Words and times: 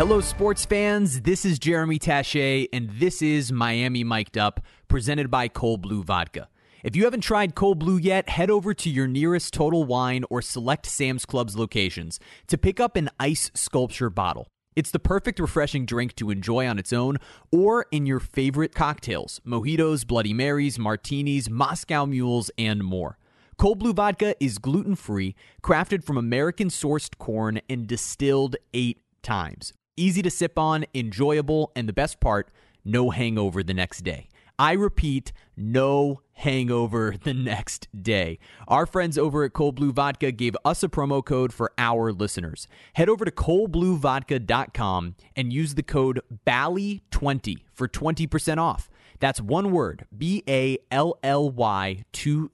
Hello, 0.00 0.22
sports 0.22 0.64
fans. 0.64 1.20
This 1.20 1.44
is 1.44 1.58
Jeremy 1.58 1.98
Taché, 1.98 2.68
and 2.72 2.88
this 2.88 3.20
is 3.20 3.52
Miami 3.52 4.02
Mic'd 4.02 4.38
Up, 4.38 4.64
presented 4.88 5.30
by 5.30 5.46
Colbleu 5.46 6.02
Vodka. 6.02 6.48
If 6.82 6.96
you 6.96 7.04
haven't 7.04 7.20
tried 7.20 7.54
Colbleu 7.54 8.02
yet, 8.02 8.30
head 8.30 8.50
over 8.50 8.72
to 8.72 8.88
your 8.88 9.06
nearest 9.06 9.52
Total 9.52 9.84
Wine 9.84 10.24
or 10.30 10.40
select 10.40 10.86
Sam's 10.86 11.26
Club's 11.26 11.54
locations 11.54 12.18
to 12.46 12.56
pick 12.56 12.80
up 12.80 12.96
an 12.96 13.10
ice 13.20 13.50
sculpture 13.52 14.08
bottle. 14.08 14.48
It's 14.74 14.90
the 14.90 14.98
perfect 14.98 15.38
refreshing 15.38 15.84
drink 15.84 16.16
to 16.16 16.30
enjoy 16.30 16.66
on 16.66 16.78
its 16.78 16.94
own 16.94 17.18
or 17.52 17.84
in 17.90 18.06
your 18.06 18.20
favorite 18.20 18.74
cocktails 18.74 19.38
mojitos, 19.46 20.06
Bloody 20.06 20.32
Marys, 20.32 20.78
martinis, 20.78 21.50
Moscow 21.50 22.06
mules, 22.06 22.50
and 22.56 22.82
more. 22.82 23.18
Colbleu 23.58 23.94
Vodka 23.94 24.34
is 24.42 24.56
gluten 24.56 24.96
free, 24.96 25.36
crafted 25.62 26.02
from 26.02 26.16
American 26.16 26.68
sourced 26.68 27.18
corn, 27.18 27.60
and 27.68 27.86
distilled 27.86 28.56
eight 28.72 29.02
times. 29.22 29.74
Easy 30.00 30.22
to 30.22 30.30
sip 30.30 30.58
on, 30.58 30.86
enjoyable, 30.94 31.72
and 31.76 31.86
the 31.86 31.92
best 31.92 32.20
part, 32.20 32.50
no 32.86 33.10
hangover 33.10 33.62
the 33.62 33.74
next 33.74 34.00
day. 34.00 34.28
I 34.58 34.72
repeat, 34.72 35.30
no 35.58 36.22
hangover 36.32 37.16
the 37.22 37.34
next 37.34 37.86
day. 38.02 38.38
Our 38.66 38.86
friends 38.86 39.18
over 39.18 39.44
at 39.44 39.52
Colbleu 39.52 39.92
Vodka 39.92 40.32
gave 40.32 40.56
us 40.64 40.82
a 40.82 40.88
promo 40.88 41.22
code 41.22 41.52
for 41.52 41.72
our 41.76 42.14
listeners. 42.14 42.66
Head 42.94 43.10
over 43.10 43.26
to 43.26 43.30
colbleuvodka.com 43.30 45.16
and 45.36 45.52
use 45.52 45.74
the 45.74 45.82
code 45.82 46.22
BALLY20 46.46 47.58
for 47.74 47.86
20% 47.86 48.56
off. 48.56 48.88
That's 49.18 49.42
one 49.42 49.70
word, 49.70 50.06
B 50.16 50.42
A 50.48 50.78
L 50.90 51.18
L 51.22 51.50
Y 51.50 52.04
20 52.14 52.48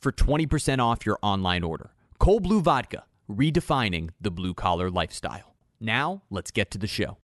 for 0.00 0.12
20% 0.12 0.78
off 0.78 1.04
your 1.04 1.18
online 1.20 1.62
order. 1.62 1.90
Colbleu 2.18 2.62
Vodka, 2.62 3.04
redefining 3.30 4.08
the 4.18 4.30
blue 4.30 4.54
collar 4.54 4.88
lifestyle. 4.88 5.53
Now, 5.80 6.22
let's 6.30 6.50
get 6.50 6.70
to 6.72 6.78
the 6.78 6.86
show. 6.86 7.18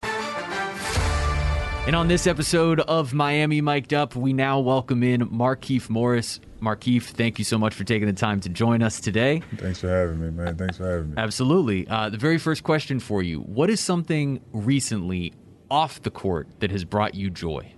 And 1.88 1.96
on 1.96 2.10
this 2.10 2.28
episode 2.28 2.82
of 2.82 3.14
Miami 3.14 3.62
Mic'd 3.62 3.94
Up, 3.94 4.14
we 4.14 4.34
now 4.34 4.60
welcome 4.60 5.04
in 5.04 5.22
Markieff 5.30 5.90
Morris. 5.90 6.42
Markieff, 6.62 7.04
thank 7.04 7.40
you 7.40 7.46
so 7.46 7.58
much 7.58 7.74
for 7.74 7.86
taking 7.86 8.08
the 8.08 8.14
time 8.14 8.42
to 8.42 8.50
join 8.50 8.84
us 8.84 9.00
today. 9.00 9.42
Thanks 9.56 9.80
for 9.80 9.88
having 9.88 10.20
me, 10.20 10.30
man. 10.32 10.58
Thanks 10.58 10.76
for 10.76 10.90
having 10.90 11.12
me. 11.12 11.14
Absolutely. 11.18 11.88
Uh, 11.88 12.10
the 12.10 12.18
very 12.18 12.38
first 12.40 12.64
question 12.64 13.00
for 13.00 13.24
you 13.24 13.40
What 13.40 13.70
is 13.70 13.80
something 13.80 14.42
recently 14.52 15.34
off 15.72 16.02
the 16.02 16.12
court 16.12 16.48
that 16.60 16.72
has 16.72 16.84
brought 16.84 17.16
you 17.16 17.30
joy? 17.30 17.72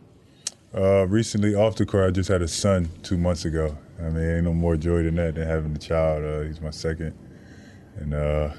Uh, 0.76 1.06
recently, 1.08 1.54
off 1.54 1.76
the 1.76 1.86
court, 1.86 2.08
I 2.08 2.12
just 2.12 2.30
had 2.30 2.42
a 2.42 2.48
son 2.48 2.90
two 3.04 3.18
months 3.18 3.46
ago. 3.46 3.78
I 4.00 4.10
mean, 4.10 4.24
ain't 4.24 4.44
no 4.46 4.54
more 4.54 4.76
joy 4.76 5.04
than 5.04 5.16
that 5.16 5.36
than 5.36 5.48
having 5.48 5.76
a 5.76 5.80
child. 5.80 6.24
Uh, 6.24 6.42
he's 6.48 6.62
my 6.62 6.70
second. 6.72 7.16
And 7.98 8.14
uh, 8.14 8.54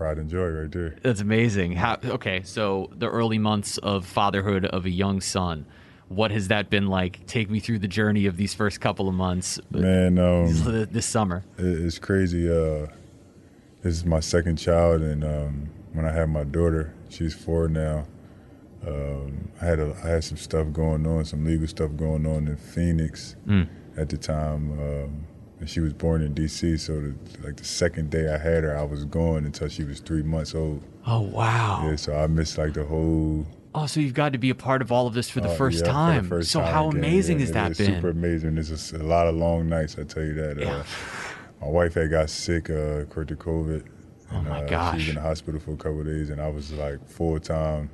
pride 0.00 0.16
and 0.16 0.30
joy 0.30 0.46
right 0.46 0.72
there. 0.72 0.96
That's 1.02 1.20
amazing. 1.20 1.72
How, 1.72 1.98
okay, 2.02 2.40
so 2.42 2.88
the 2.96 3.10
early 3.10 3.36
months 3.36 3.76
of 3.76 4.06
fatherhood 4.06 4.64
of 4.64 4.86
a 4.86 4.90
young 4.90 5.20
son. 5.20 5.66
What 6.08 6.30
has 6.30 6.48
that 6.48 6.70
been 6.70 6.86
like? 6.86 7.26
Take 7.26 7.50
me 7.50 7.60
through 7.60 7.80
the 7.80 7.86
journey 7.86 8.24
of 8.24 8.38
these 8.38 8.54
first 8.54 8.80
couple 8.80 9.08
of 9.08 9.14
months. 9.14 9.60
Man, 9.70 10.18
um, 10.18 10.46
this, 10.46 10.88
this 10.90 11.06
summer. 11.06 11.44
It's 11.58 11.98
crazy. 11.98 12.50
Uh, 12.50 12.86
this 13.82 13.94
is 13.94 14.06
my 14.06 14.20
second 14.20 14.56
child, 14.56 15.02
and 15.02 15.22
um, 15.22 15.70
when 15.92 16.06
I 16.06 16.12
had 16.12 16.30
my 16.30 16.44
daughter, 16.44 16.94
she's 17.10 17.34
four 17.34 17.68
now. 17.68 18.06
Um, 18.86 19.50
I 19.60 19.66
had 19.66 19.80
a, 19.80 19.94
I 20.02 20.08
had 20.08 20.24
some 20.24 20.38
stuff 20.38 20.72
going 20.72 21.06
on, 21.06 21.26
some 21.26 21.44
legal 21.44 21.68
stuff 21.68 21.90
going 21.94 22.26
on 22.26 22.48
in 22.48 22.56
Phoenix 22.56 23.36
mm. 23.46 23.68
at 23.98 24.08
the 24.08 24.16
time. 24.16 24.80
Um, 24.80 25.26
and 25.60 25.68
she 25.68 25.80
was 25.80 25.92
born 25.92 26.22
in 26.22 26.34
D.C. 26.34 26.78
So 26.78 27.00
the, 27.00 27.14
like 27.44 27.56
the 27.56 27.64
second 27.64 28.10
day 28.10 28.32
I 28.32 28.38
had 28.38 28.64
her, 28.64 28.76
I 28.76 28.82
was 28.82 29.04
gone 29.04 29.44
until 29.44 29.68
she 29.68 29.84
was 29.84 30.00
three 30.00 30.22
months 30.22 30.54
old. 30.54 30.82
Oh 31.06 31.20
wow! 31.20 31.86
Yeah, 31.88 31.96
so 31.96 32.16
I 32.16 32.26
missed 32.26 32.58
like 32.58 32.74
the 32.74 32.84
whole. 32.84 33.46
Oh, 33.74 33.86
so 33.86 34.00
you've 34.00 34.14
got 34.14 34.32
to 34.32 34.38
be 34.38 34.50
a 34.50 34.54
part 34.54 34.82
of 34.82 34.90
all 34.90 35.06
of 35.06 35.14
this 35.14 35.30
for 35.30 35.40
the 35.40 35.50
uh, 35.50 35.54
first 35.54 35.84
yeah, 35.84 35.92
time. 35.92 36.22
The 36.24 36.28
first 36.28 36.50
so 36.50 36.60
time 36.60 36.72
how 36.72 36.88
again. 36.88 36.98
amazing 36.98 37.38
yeah, 37.38 37.46
has 37.46 37.52
that 37.52 37.76
been? 37.78 37.94
Super 37.94 38.10
amazing. 38.10 38.58
It's 38.58 38.92
a, 38.92 38.96
a, 38.96 38.98
lot 38.98 39.28
of 39.28 39.36
long 39.36 39.68
nights. 39.68 39.96
I 39.98 40.04
tell 40.04 40.24
you 40.24 40.34
that. 40.34 40.58
Uh, 40.58 40.60
yeah. 40.60 40.72
Uh, 40.72 40.84
my 41.60 41.68
wife 41.68 41.94
had 41.94 42.10
got 42.10 42.30
sick, 42.30 42.70
uh, 42.70 43.02
according 43.02 43.36
to 43.36 43.42
COVID. 43.42 43.86
Oh 44.32 44.40
my 44.42 44.62
uh, 44.62 44.68
gosh! 44.68 44.94
She 44.94 44.98
was 44.98 45.08
in 45.10 45.14
the 45.16 45.20
hospital 45.20 45.60
for 45.60 45.72
a 45.72 45.76
couple 45.76 46.02
days, 46.04 46.30
and 46.30 46.40
I 46.40 46.48
was 46.48 46.72
like 46.72 47.06
full 47.06 47.38
time 47.38 47.90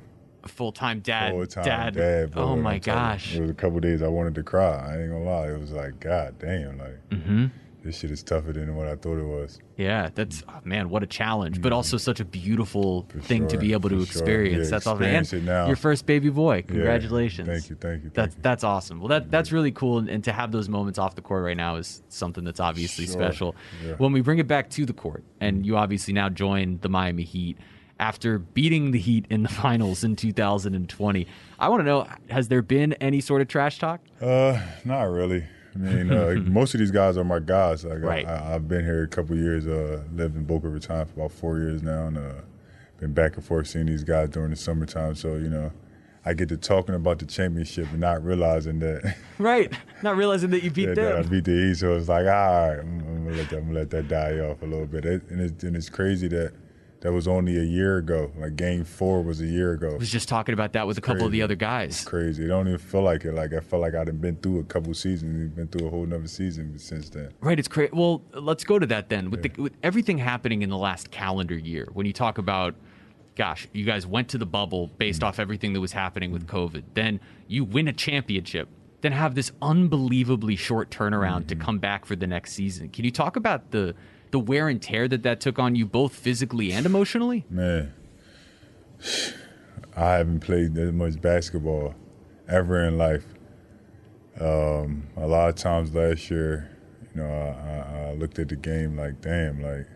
full 0.49 0.73
time 0.73 1.01
dad. 1.01 1.33
Full 1.33 1.47
time 1.47 1.65
dad. 1.65 1.95
dad 1.95 2.33
oh 2.37 2.57
my 2.57 2.79
gosh! 2.79 3.33
You, 3.33 3.39
it 3.39 3.43
was 3.43 3.51
a 3.51 3.55
couple 3.55 3.81
days 3.81 4.03
I 4.03 4.09
wanted 4.09 4.35
to 4.37 4.43
cry. 4.43 4.95
I 4.95 5.03
ain't 5.03 5.11
gonna 5.11 5.25
lie. 5.25 5.49
It 5.49 5.61
was 5.61 5.73
like 5.73 6.01
God 6.01 6.39
damn, 6.39 6.79
like. 6.79 7.09
Mm-hmm 7.11 7.47
this 7.87 7.99
shit 7.99 8.11
is 8.11 8.23
tougher 8.23 8.53
than 8.53 8.75
what 8.75 8.89
I 8.89 8.97
thought 8.97 9.19
it 9.19 9.25
was. 9.25 9.61
Yeah, 9.77 10.11
that's 10.15 10.43
oh, 10.49 10.61
man, 10.65 10.91
what 10.91 11.03
a 11.03 11.07
challenge, 11.07 11.57
mm-hmm. 11.57 11.63
but 11.63 11.73
also 11.73 11.97
such 11.97 12.21
a 12.21 12.25
beautiful 12.25 13.07
For 13.09 13.21
thing 13.21 13.43
sure. 13.43 13.51
to 13.51 13.59
be 13.59 13.73
able 13.73 13.89
to 13.91 13.97
For 13.99 14.03
experience. 14.03 14.55
Sure. 14.55 14.65
Yeah, 14.65 14.71
that's 14.71 14.87
experience 14.87 15.29
awesome. 15.29 15.39
And 15.39 15.47
now. 15.47 15.67
your 15.69 15.77
first 15.77 16.05
baby 16.05 16.29
boy. 16.29 16.63
Congratulations. 16.63 17.47
Yeah. 17.47 17.55
Thank 17.55 17.71
you, 17.71 17.77
thank 17.77 18.05
you. 18.05 18.11
Thank 18.11 18.15
that's 18.15 18.35
you. 18.35 18.43
that's 18.43 18.65
awesome. 18.65 19.01
Well, 19.01 19.09
that 19.09 19.31
that's 19.31 19.53
really 19.53 19.73
cool, 19.73 19.99
and, 19.99 20.09
and, 20.09 20.25
to 20.25 20.33
have 20.33 20.51
those 20.51 20.69
moments 20.69 20.99
off 20.99 21.15
the 21.15 21.23
court 21.23 21.45
right 21.45 21.57
now 21.57 21.77
is 21.77 22.03
something 22.09 22.45
that's 22.45 22.61
obviously 22.61 23.07
sure. 23.07 23.15
special. 23.15 23.55
Yeah. 23.85 23.95
When 23.95 24.13
we 24.13 24.21
bring 24.21 24.39
it 24.39 24.49
back 24.49 24.69
to 24.71 24.85
the 24.85 24.93
court, 24.93 25.25
and 25.41 25.65
you 25.65 25.77
obviously 25.77 26.13
now 26.13 26.29
join 26.29 26.79
the 26.83 26.89
Miami 26.89 27.23
Heat 27.23 27.57
after 27.99 28.39
beating 28.39 28.91
the 28.91 28.99
Heat 28.99 29.27
in 29.31 29.43
the 29.43 29.49
finals 29.63 30.05
in 30.05 30.17
2020. 30.17 31.27
I 31.59 31.69
want 31.69 31.81
to 31.81 31.85
know: 31.85 32.07
Has 32.31 32.49
there 32.49 32.63
been 32.63 32.93
any 32.95 33.21
sort 33.21 33.43
of 33.43 33.49
trash 33.49 33.79
talk? 33.79 34.01
Uh, 34.21 34.61
not 34.85 35.05
really. 35.05 35.45
I 35.75 35.79
mean, 35.79 36.13
uh, 36.13 36.35
most 36.47 36.75
of 36.75 36.81
these 36.81 36.91
guys 36.91 37.17
are 37.17 37.25
my 37.25 37.39
guys. 37.39 37.85
Like 37.85 38.03
right. 38.03 38.27
I, 38.27 38.53
have 38.53 38.69
been 38.69 38.85
here 38.85 39.03
a 39.03 39.09
couple 39.09 39.37
years. 39.37 39.67
Uh, 39.67 40.03
lived 40.15 40.37
in 40.37 40.45
Boca 40.45 40.69
Raton 40.69 41.07
for 41.07 41.13
about 41.21 41.33
four 41.33 41.59
years 41.59 41.83
now, 41.83 42.07
and 42.07 42.19
uh, 42.19 42.33
been 42.99 43.13
back 43.13 43.37
and 43.37 43.45
forth 43.45 43.69
seeing 43.69 43.87
these 43.87 44.05
guys 44.05 44.31
during 44.31 44.51
the 44.51 44.57
summertime. 44.57 45.15
So 45.15 45.35
you 45.35 45.49
know, 45.49 45.73
I 46.25 46.35
get 46.35 46.49
to 46.49 46.57
talking 46.57 46.95
about 46.95 47.19
the 47.19 47.27
championship 47.27 47.89
and 47.91 48.01
not 48.01 48.25
realizing 48.25 48.79
that. 48.81 49.17
Right, 49.39 49.71
not 50.03 50.17
realizing 50.17 50.49
that 50.53 50.63
you 50.63 50.71
beat 50.71 50.87
that, 50.87 50.95
them. 50.95 51.05
That 51.05 51.27
I 51.27 51.29
beat 51.29 51.45
the 51.45 51.53
East. 51.53 51.81
So 51.81 51.95
it's 51.95 52.09
like, 52.09 52.25
all 52.25 52.25
right, 52.25 52.79
I'm, 52.79 53.01
I'm, 53.01 53.25
gonna 53.27 53.37
let 53.37 53.51
that, 53.51 53.57
I'm 53.59 53.67
gonna 53.67 53.79
let 53.81 53.91
that 53.91 54.09
die 54.09 54.39
off 54.39 54.63
a 54.63 54.65
little 54.65 54.87
bit. 54.87 55.05
It, 55.05 55.29
and, 55.29 55.43
it's, 55.43 55.63
and 55.63 55.77
it's 55.77 55.91
crazy 55.91 56.27
that 56.29 56.55
that 57.01 57.13
was 57.13 57.29
only 57.29 57.57
a 57.59 57.63
year 57.63 57.99
ago. 57.99 58.33
Like 58.37 58.57
game 58.57 58.85
four 58.85 59.23
was 59.23 59.41
a 59.41 59.47
year 59.47 59.73
ago. 59.73 59.93
I 59.93 59.97
was 59.97 60.11
just 60.11 60.29
talking 60.29 60.53
about 60.55 60.73
that 60.73 60.87
with 60.87 60.99
a 60.99 61.01
couple 61.01 61.17
crazy. 61.17 61.27
of 61.27 61.33
the 61.33 61.43
other 61.43 61.55
guys. 61.55 61.91
It's 61.91 62.05
crazy. 62.05 62.45
It 62.45 62.49
don't 62.49 62.67
even 62.67 62.79
feel 62.79 63.03
like 63.03 63.25
it. 63.25 63.33
Like 63.33 63.53
I 63.53 63.61
felt 63.61 63.83
like 63.83 63.95
I'd 63.95 64.21
been 64.21 64.37
through 64.37 64.61
a 64.61 64.65
couple 64.65 64.93
seasons. 64.95 65.39
We've 65.39 65.55
been 65.55 65.69
through 65.69 65.87
a 65.87 65.91
whole 65.91 66.05
another 66.05 66.29
season 66.29 66.79
since 66.79 67.11
then. 67.11 67.33
Right. 67.41 67.59
It's 67.59 67.69
crazy. 67.69 67.91
Well, 67.93 68.23
let's 68.33 68.65
go 68.65 68.79
to 68.79 68.87
that 68.87 69.09
then. 69.09 69.31
With, 69.31 69.45
yeah. 69.45 69.53
the, 69.55 69.63
with 69.63 69.77
everything 69.83 70.19
happening 70.19 70.63
in 70.63 70.71
the 70.71 70.79
last 70.79 71.11
calendar 71.11 71.57
year, 71.57 71.89
when 71.93 72.07
you 72.07 72.13
talk 72.13 72.39
about, 72.39 72.75
gosh, 73.35 73.69
you 73.73 73.85
guys 73.85 74.07
went 74.07 74.29
to 74.31 74.39
the 74.39 74.47
bubble 74.47 74.89
based 74.99 75.21
mm-hmm. 75.21 75.29
off 75.29 75.39
everything 75.39 75.75
that 75.75 75.81
was 75.81 75.93
happening 75.93 76.33
with 76.33 76.47
COVID. 76.47 76.83
Then 76.95 77.21
you 77.47 77.65
win 77.65 77.89
a 77.89 77.93
championship. 77.93 78.69
Then 79.03 79.13
have 79.13 79.35
this 79.35 79.53
unbelievably 79.61 80.57
short 80.57 80.91
turnaround 80.91 81.41
mm-hmm. 81.41 81.49
to 81.49 81.57
come 81.57 81.79
back 81.79 82.07
for 82.07 82.17
the 82.17 82.27
next 82.27 82.55
season. 82.55 82.89
Can 82.89 83.05
you 83.05 83.11
talk 83.11 83.37
about 83.37 83.71
the 83.71 83.95
the 84.31 84.39
wear 84.39 84.69
and 84.69 84.81
tear 84.81 85.09
that 85.09 85.23
that 85.23 85.41
took 85.41 85.59
on 85.59 85.75
you 85.75 85.87
both 85.87 86.15
physically 86.15 86.73
and 86.73 86.87
emotionally? 86.87 87.45
Man, 87.51 87.93
I 89.97 90.13
haven't 90.13 90.41
played 90.41 90.75
that 90.75 90.93
much 90.93 91.21
basketball 91.21 91.95
ever 92.49 92.85
in 92.85 92.99
life. 92.99 93.25
Um, 94.41 95.09
a 95.17 95.27
lot 95.27 95.49
of 95.49 95.55
times 95.55 95.95
last 95.95 96.31
year, 96.31 96.71
you 97.15 97.23
know, 97.23 97.31
I, 97.31 98.11
I, 98.11 98.13
looked 98.13 98.39
at 98.39 98.51
the 98.51 98.57
game 98.57 98.97
like, 98.97 99.23
damn, 99.23 99.63
like 99.63 99.87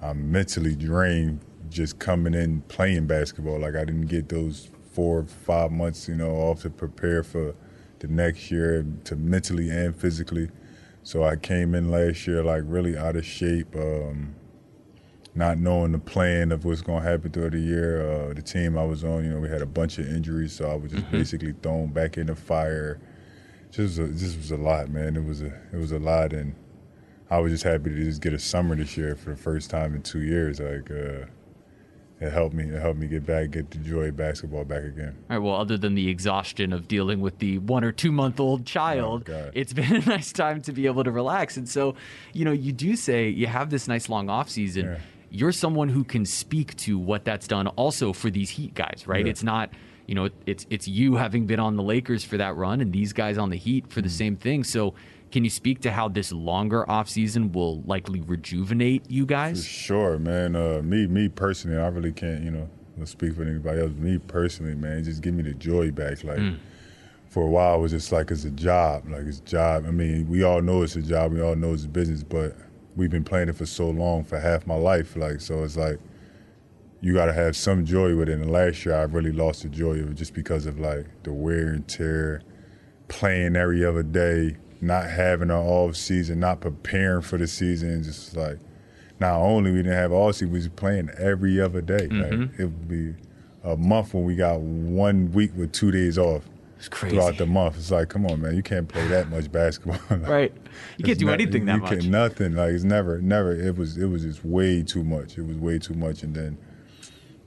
I'm 0.00 0.32
mentally 0.32 0.74
drained 0.74 1.40
just 1.68 1.98
coming 1.98 2.32
in 2.32 2.62
playing 2.62 3.06
basketball. 3.06 3.60
Like 3.60 3.74
I 3.74 3.84
didn't 3.84 4.06
get 4.06 4.30
those 4.30 4.70
four, 4.92 5.24
five 5.24 5.72
months, 5.72 6.08
you 6.08 6.14
know, 6.14 6.30
off 6.30 6.62
to 6.62 6.70
prepare 6.70 7.22
for 7.22 7.54
the 7.98 8.08
next 8.08 8.50
year 8.50 8.86
to 9.04 9.16
mentally 9.16 9.68
and 9.68 9.94
physically. 9.94 10.50
So 11.04 11.22
I 11.22 11.36
came 11.36 11.74
in 11.74 11.90
last 11.90 12.26
year 12.26 12.42
like 12.42 12.62
really 12.64 12.96
out 12.96 13.14
of 13.14 13.26
shape, 13.26 13.76
um, 13.76 14.34
not 15.34 15.58
knowing 15.58 15.92
the 15.92 15.98
plan 15.98 16.50
of 16.50 16.64
what's 16.64 16.80
going 16.80 17.02
to 17.02 17.08
happen 17.08 17.30
throughout 17.30 17.52
the 17.52 17.58
year. 17.58 18.10
Uh, 18.10 18.32
the 18.32 18.40
team 18.40 18.78
I 18.78 18.84
was 18.84 19.04
on, 19.04 19.22
you 19.22 19.30
know, 19.30 19.38
we 19.38 19.50
had 19.50 19.60
a 19.60 19.66
bunch 19.66 19.98
of 19.98 20.08
injuries, 20.08 20.54
so 20.54 20.70
I 20.70 20.74
was 20.74 20.92
just 20.92 21.04
mm-hmm. 21.04 21.16
basically 21.16 21.54
thrown 21.62 21.88
back 21.88 22.16
in 22.16 22.28
the 22.28 22.34
fire. 22.34 23.00
Just, 23.70 23.98
a, 23.98 24.08
just 24.08 24.38
was 24.38 24.50
a 24.50 24.56
lot, 24.56 24.88
man. 24.88 25.14
It 25.16 25.24
was 25.24 25.42
a, 25.42 25.52
it 25.72 25.76
was 25.76 25.92
a 25.92 25.98
lot, 25.98 26.32
and 26.32 26.54
I 27.28 27.38
was 27.38 27.52
just 27.52 27.64
happy 27.64 27.90
to 27.90 28.04
just 28.04 28.22
get 28.22 28.32
a 28.32 28.38
summer 28.38 28.74
this 28.74 28.96
year 28.96 29.14
for 29.14 29.30
the 29.30 29.36
first 29.36 29.68
time 29.68 29.94
in 29.94 30.00
two 30.00 30.22
years. 30.22 30.58
Like, 30.58 30.90
uh, 30.90 31.26
it 32.20 32.32
helped 32.32 32.54
me. 32.54 32.64
It 32.64 32.80
helped 32.80 32.98
me 32.98 33.06
get 33.06 33.26
back, 33.26 33.50
get 33.50 33.70
the 33.70 33.78
joy 33.78 34.08
of 34.08 34.16
basketball 34.16 34.64
back 34.64 34.84
again. 34.84 35.16
All 35.28 35.36
right. 35.36 35.44
Well, 35.44 35.56
other 35.56 35.76
than 35.76 35.94
the 35.94 36.08
exhaustion 36.08 36.72
of 36.72 36.86
dealing 36.86 37.20
with 37.20 37.38
the 37.38 37.58
one 37.58 37.82
or 37.82 37.92
two 37.92 38.12
month 38.12 38.38
old 38.38 38.64
child, 38.64 39.28
oh, 39.28 39.50
it's 39.52 39.72
been 39.74 39.96
a 39.96 40.00
nice 40.00 40.32
time 40.32 40.62
to 40.62 40.72
be 40.72 40.86
able 40.86 41.04
to 41.04 41.10
relax. 41.10 41.56
And 41.56 41.68
so, 41.68 41.96
you 42.32 42.44
know, 42.44 42.52
you 42.52 42.72
do 42.72 42.94
say 42.96 43.28
you 43.28 43.46
have 43.48 43.70
this 43.70 43.88
nice 43.88 44.08
long 44.08 44.30
off 44.30 44.48
season. 44.48 44.86
Yeah. 44.86 44.98
You're 45.30 45.52
someone 45.52 45.88
who 45.88 46.04
can 46.04 46.24
speak 46.24 46.76
to 46.78 46.96
what 46.96 47.24
that's 47.24 47.48
done 47.48 47.66
also 47.68 48.12
for 48.12 48.30
these 48.30 48.50
Heat 48.50 48.74
guys, 48.74 49.04
right? 49.06 49.24
Yeah. 49.24 49.30
It's 49.30 49.42
not. 49.42 49.70
You 50.06 50.14
know, 50.14 50.28
it's 50.44 50.66
it's 50.68 50.86
you 50.86 51.16
having 51.16 51.46
been 51.46 51.58
on 51.58 51.76
the 51.76 51.82
Lakers 51.82 52.24
for 52.24 52.36
that 52.36 52.56
run, 52.56 52.82
and 52.82 52.92
these 52.92 53.14
guys 53.14 53.38
on 53.38 53.48
the 53.48 53.56
Heat 53.56 53.88
for 53.88 54.02
the 54.02 54.08
mm-hmm. 54.08 54.16
same 54.16 54.36
thing. 54.36 54.62
So, 54.62 54.92
can 55.34 55.42
you 55.42 55.50
speak 55.50 55.80
to 55.80 55.90
how 55.90 56.06
this 56.06 56.30
longer 56.30 56.84
offseason 56.88 57.52
will 57.52 57.82
likely 57.82 58.20
rejuvenate 58.20 59.10
you 59.10 59.26
guys? 59.26 59.64
For 59.64 59.68
sure, 59.68 60.18
man. 60.20 60.54
Uh, 60.54 60.80
me, 60.84 61.08
me 61.08 61.28
personally, 61.28 61.76
I 61.76 61.88
really 61.88 62.12
can't. 62.12 62.44
You 62.44 62.52
know, 62.52 62.68
speak 63.04 63.34
for 63.34 63.42
anybody 63.42 63.80
else. 63.80 63.90
Me 63.96 64.18
personally, 64.18 64.76
man, 64.76 65.02
just 65.02 65.22
give 65.22 65.34
me 65.34 65.42
the 65.42 65.54
joy 65.54 65.90
back. 65.90 66.22
Like 66.22 66.38
Mm. 66.38 66.58
for 67.28 67.42
a 67.42 67.50
while, 67.50 67.74
it 67.74 67.80
was 67.80 67.90
just 67.90 68.12
like 68.12 68.30
it's 68.30 68.44
a 68.44 68.50
job. 68.52 69.08
Like 69.10 69.22
it's 69.22 69.40
a 69.40 69.42
job. 69.42 69.84
I 69.88 69.90
mean, 69.90 70.28
we 70.28 70.44
all 70.44 70.62
know 70.62 70.82
it's 70.82 70.94
a 70.94 71.02
job. 71.02 71.32
We 71.32 71.42
all 71.42 71.56
know 71.56 71.72
it's 71.72 71.84
a 71.84 71.88
business, 71.88 72.22
but 72.22 72.56
we've 72.94 73.10
been 73.10 73.24
playing 73.24 73.48
it 73.48 73.56
for 73.56 73.66
so 73.66 73.90
long, 73.90 74.22
for 74.22 74.38
half 74.38 74.68
my 74.68 74.76
life. 74.76 75.16
Like 75.16 75.40
so, 75.40 75.64
it's 75.64 75.76
like 75.76 75.98
you 77.00 77.12
got 77.12 77.26
to 77.26 77.32
have 77.32 77.56
some 77.56 77.84
joy 77.84 78.14
with 78.16 78.28
it. 78.28 78.38
And 78.38 78.48
last 78.52 78.86
year, 78.86 78.94
I 78.94 79.02
really 79.02 79.32
lost 79.32 79.64
the 79.64 79.68
joy 79.68 79.94
of 79.98 80.12
it 80.12 80.14
just 80.14 80.32
because 80.32 80.64
of 80.66 80.78
like 80.78 81.06
the 81.24 81.32
wear 81.32 81.70
and 81.70 81.88
tear, 81.88 82.42
playing 83.08 83.56
every 83.56 83.84
other 83.84 84.04
day, 84.04 84.58
not 84.80 85.08
having 85.08 85.50
an 85.50 85.56
off 85.56 85.96
season, 85.96 86.40
not 86.40 86.60
preparing 86.60 87.22
for 87.22 87.38
the 87.38 87.46
season. 87.46 88.02
Just 88.02 88.36
like 88.36 88.58
not 89.20 89.36
only 89.40 89.70
we 89.70 89.78
didn't 89.78 89.92
have 89.92 90.12
all 90.12 90.32
season, 90.32 90.50
we 90.52 90.58
was 90.58 90.68
playing 90.68 91.10
every 91.18 91.60
other 91.60 91.80
day. 91.80 92.06
Like 92.08 92.50
it 92.58 92.64
would 92.64 92.88
be 92.88 93.14
a 93.62 93.76
month 93.76 94.12
when 94.14 94.24
we 94.24 94.34
got 94.36 94.60
one 94.60 95.32
week 95.32 95.52
with 95.56 95.72
two 95.72 95.90
days 95.90 96.18
off 96.18 96.42
It's 96.78 96.88
crazy. 96.88 97.16
throughout 97.16 97.38
the 97.38 97.46
month. 97.46 97.76
It's 97.78 97.90
like, 97.90 98.08
come 98.10 98.26
on, 98.26 98.42
man, 98.42 98.54
you 98.56 98.62
can't 98.62 98.86
play 98.86 99.06
that 99.08 99.30
much 99.30 99.50
basketball. 99.50 99.98
Like, 100.10 100.28
right. 100.28 100.52
You 100.98 101.04
can't 101.04 101.18
do 101.18 101.26
not- 101.26 101.34
anything 101.40 101.64
that 101.66 101.76
you 101.76 101.80
much. 101.80 102.00
Can, 102.00 102.10
nothing. 102.10 102.54
Like 102.56 102.72
it's 102.72 102.84
never, 102.84 103.20
never. 103.22 103.52
It 103.52 103.76
was, 103.78 103.96
it 103.96 104.06
was 104.06 104.22
just 104.22 104.44
way 104.44 104.82
too 104.82 105.02
much. 105.04 105.38
It 105.38 105.42
was 105.46 105.56
way 105.56 105.78
too 105.78 105.94
much. 105.94 106.22
And 106.22 106.34
then, 106.34 106.58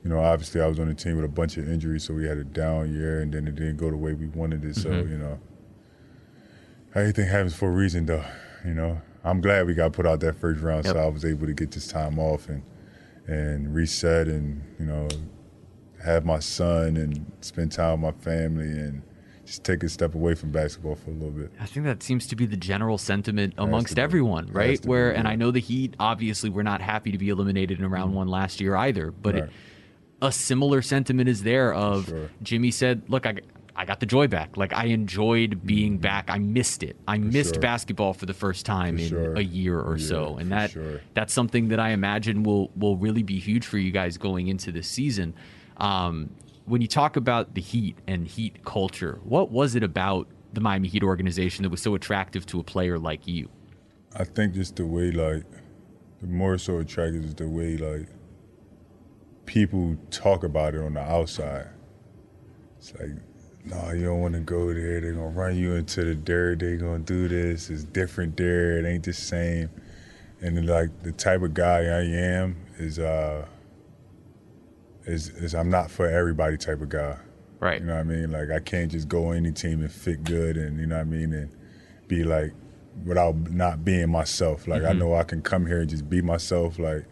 you 0.03 0.09
know, 0.09 0.19
obviously 0.19 0.61
I 0.61 0.65
was 0.67 0.79
on 0.79 0.87
a 0.87 0.93
team 0.95 1.17
with 1.17 1.25
a 1.25 1.29
bunch 1.29 1.57
of 1.57 1.69
injuries, 1.69 2.03
so 2.05 2.13
we 2.15 2.25
had 2.25 2.37
a 2.37 2.43
down 2.45 2.91
year, 2.93 3.19
and 3.21 3.31
then 3.33 3.45
it 3.47 3.55
didn't 3.55 3.77
go 3.77 3.91
the 3.91 3.97
way 3.97 4.13
we 4.13 4.27
wanted 4.27 4.63
it. 4.65 4.75
So 4.75 4.89
Mm-hmm. 4.89 5.11
you 5.11 5.17
know, 5.19 5.39
everything 6.99 7.27
happens 7.27 7.55
for 7.55 7.69
a 7.69 7.71
reason, 7.71 8.05
though. 8.05 8.25
You 8.65 8.73
know, 8.73 9.01
I'm 9.23 9.41
glad 9.41 9.67
we 9.67 9.73
got 9.73 9.93
put 9.93 10.05
out 10.05 10.19
that 10.21 10.35
first 10.35 10.61
round, 10.61 10.85
Yep. 10.85 10.95
so 10.95 10.99
I 10.99 11.07
was 11.07 11.25
able 11.25 11.47
to 11.47 11.53
get 11.53 11.71
this 11.71 11.87
time 11.87 12.19
off 12.19 12.49
and 12.49 12.63
and 13.27 13.75
reset, 13.75 14.27
and 14.27 14.63
you 14.79 14.85
know, 14.85 15.07
have 16.03 16.25
my 16.25 16.39
son 16.39 16.95
and 16.95 17.31
spend 17.41 17.71
time 17.71 18.01
with 18.01 18.15
my 18.15 18.23
family 18.23 18.67
and. 18.67 19.03
Just 19.45 19.63
take 19.63 19.81
a 19.81 19.87
step 19.87 20.13
away 20.13 20.35
from 20.35 20.51
basketball 20.51 20.95
for 20.95 21.09
a 21.09 21.13
little 21.13 21.31
bit. 21.31 21.53
I 21.57 21.65
think 21.67 21.85
that 21.85 22.03
seems 22.03 22.27
to 22.27 22.35
be 22.35 22.45
the 22.45 22.57
general 22.57 22.97
sentiment 22.97 23.53
amongst 23.57 23.97
everyone, 23.97 24.51
right? 24.51 24.75
to 24.75 24.81
be, 24.81 24.89
Where, 24.89 25.15
and 25.15 25.23
yeah. 25.23 25.31
I 25.31 25.35
know 25.37 25.51
the 25.51 25.61
Heat 25.61 25.95
obviously 26.01 26.49
were 26.49 26.63
not 26.63 26.81
happy 26.81 27.13
to 27.13 27.17
be 27.17 27.29
eliminated 27.29 27.79
in 27.79 27.89
round 27.89 28.09
mm-hmm. 28.09 28.17
one 28.17 28.27
last 28.27 28.59
year 28.59 28.75
either, 28.75 29.09
but 29.09 29.35
it, 29.35 29.49
a 30.21 30.33
similar 30.33 30.81
sentiment 30.81 31.29
is 31.29 31.43
there 31.43 31.73
of 31.73 32.07
sure. 32.07 32.29
Jimmy 32.43 32.71
said, 32.71 33.03
"Look, 33.07 33.25
I." 33.25 33.35
I 33.79 33.85
got 33.85 33.99
the 33.99 34.07
joy 34.07 34.27
back. 34.27 34.57
Like 34.57 34.73
I 34.73 34.85
enjoyed 34.85 35.65
being 35.65 35.99
back. 35.99 36.29
I 36.29 36.39
missed 36.39 36.81
it. 36.81 36.97
I 37.07 37.19
missed 37.19 37.55
sure. 37.55 37.61
basketball 37.61 38.13
for 38.13 38.25
the 38.25 38.33
first 38.33 38.65
time 38.65 38.97
For 38.97 39.03
in 39.03 39.09
sure. 39.09 39.33
a 39.35 39.41
year 39.41 39.79
or 39.79 39.97
Yeah, 39.97 40.07
so, 40.07 40.37
and 40.37 40.51
that 40.51 40.71
sure. 40.71 41.01
that's 41.13 41.31
something 41.31 41.67
that 41.67 41.79
I 41.79 41.89
imagine 41.91 42.41
will 42.41 42.71
will 42.75 42.97
really 42.97 43.23
be 43.23 43.39
huge 43.39 43.65
for 43.67 43.77
you 43.77 43.91
guys 43.91 44.17
going 44.17 44.47
into 44.47 44.71
this 44.71 44.87
season. 44.87 45.35
Um, 45.77 46.31
when 46.65 46.81
you 46.81 46.87
talk 46.87 47.15
about 47.15 47.53
the 47.53 47.61
Heat 47.61 47.97
and 48.07 48.27
Heat 48.27 48.65
culture, 48.65 49.19
what 49.23 49.51
was 49.51 49.75
it 49.75 49.83
about 49.83 50.27
the 50.53 50.59
Miami 50.59 50.87
Heat 50.87 51.03
organization 51.03 51.61
that 51.63 51.69
was 51.69 51.81
so 51.81 51.93
attractive 51.93 52.45
to 52.47 52.59
a 52.59 52.63
player 52.63 52.97
like 52.97 53.27
you? 53.27 53.47
I 54.15 54.23
think 54.23 54.55
just 54.55 54.75
the 54.75 54.87
way 54.87 55.11
like 55.11 55.43
the 56.19 56.27
more 56.27 56.57
so 56.57 56.79
attractive 56.79 57.23
is 57.23 57.35
the 57.35 57.47
way 57.47 57.77
like 57.77 58.09
people 59.45 59.95
talk 60.09 60.43
about 60.43 60.73
it 60.73 60.81
on 60.81 60.95
the 60.95 61.01
outside. 61.01 61.67
It's 62.79 62.93
like, 62.95 63.11
no, 63.69 63.91
you 63.91 64.05
don't 64.05 64.21
want 64.21 64.33
to 64.33 64.39
go 64.39 64.73
there. 64.73 65.01
They're 65.01 65.11
gonna 65.11 65.27
run 65.27 65.57
you 65.57 65.75
into 65.75 66.03
the 66.05 66.15
dirt. 66.15 66.59
They're 66.59 66.77
gonna 66.77 66.99
do 66.99 67.27
this. 67.27 67.69
It's 67.69 67.83
different 67.83 68.37
there. 68.37 68.79
It 68.79 68.85
ain't 68.85 69.03
the 69.03 69.13
same. 69.13 69.69
And 70.39 70.65
like 70.67 71.03
the 71.03 71.11
type 71.11 71.41
of 71.41 71.53
guy 71.53 71.79
I 71.79 72.03
am 72.03 72.55
is 72.77 72.99
uh 72.99 73.45
is 75.05 75.29
is 75.29 75.53
I'm 75.53 75.69
not 75.69 75.91
for 75.91 76.07
everybody 76.07 76.57
type 76.57 76.81
of 76.81 76.89
guy. 76.89 77.17
Right. 77.59 77.81
You 77.81 77.87
know 77.87 77.95
what 77.95 78.01
I 78.01 78.03
mean? 78.03 78.31
Like 78.31 78.51
I 78.51 78.59
can't 78.59 78.91
just 78.91 79.09
go 79.09 79.31
any 79.31 79.51
team 79.51 79.81
and 79.81 79.91
fit 79.91 80.23
good 80.23 80.57
and 80.57 80.79
you 80.79 80.85
know 80.85 80.95
what 80.95 81.01
I 81.01 81.05
mean 81.05 81.33
and 81.33 81.49
be 82.07 82.23
like 82.23 82.53
without 83.05 83.35
not 83.51 83.83
being 83.83 84.09
myself. 84.09 84.67
Like 84.67 84.83
I 84.83 84.93
know 84.93 85.13
I 85.13 85.23
can 85.23 85.41
come 85.41 85.65
here 85.65 85.81
and 85.81 85.89
just 85.89 86.09
be 86.09 86.21
myself. 86.21 86.79
Like 86.79 87.05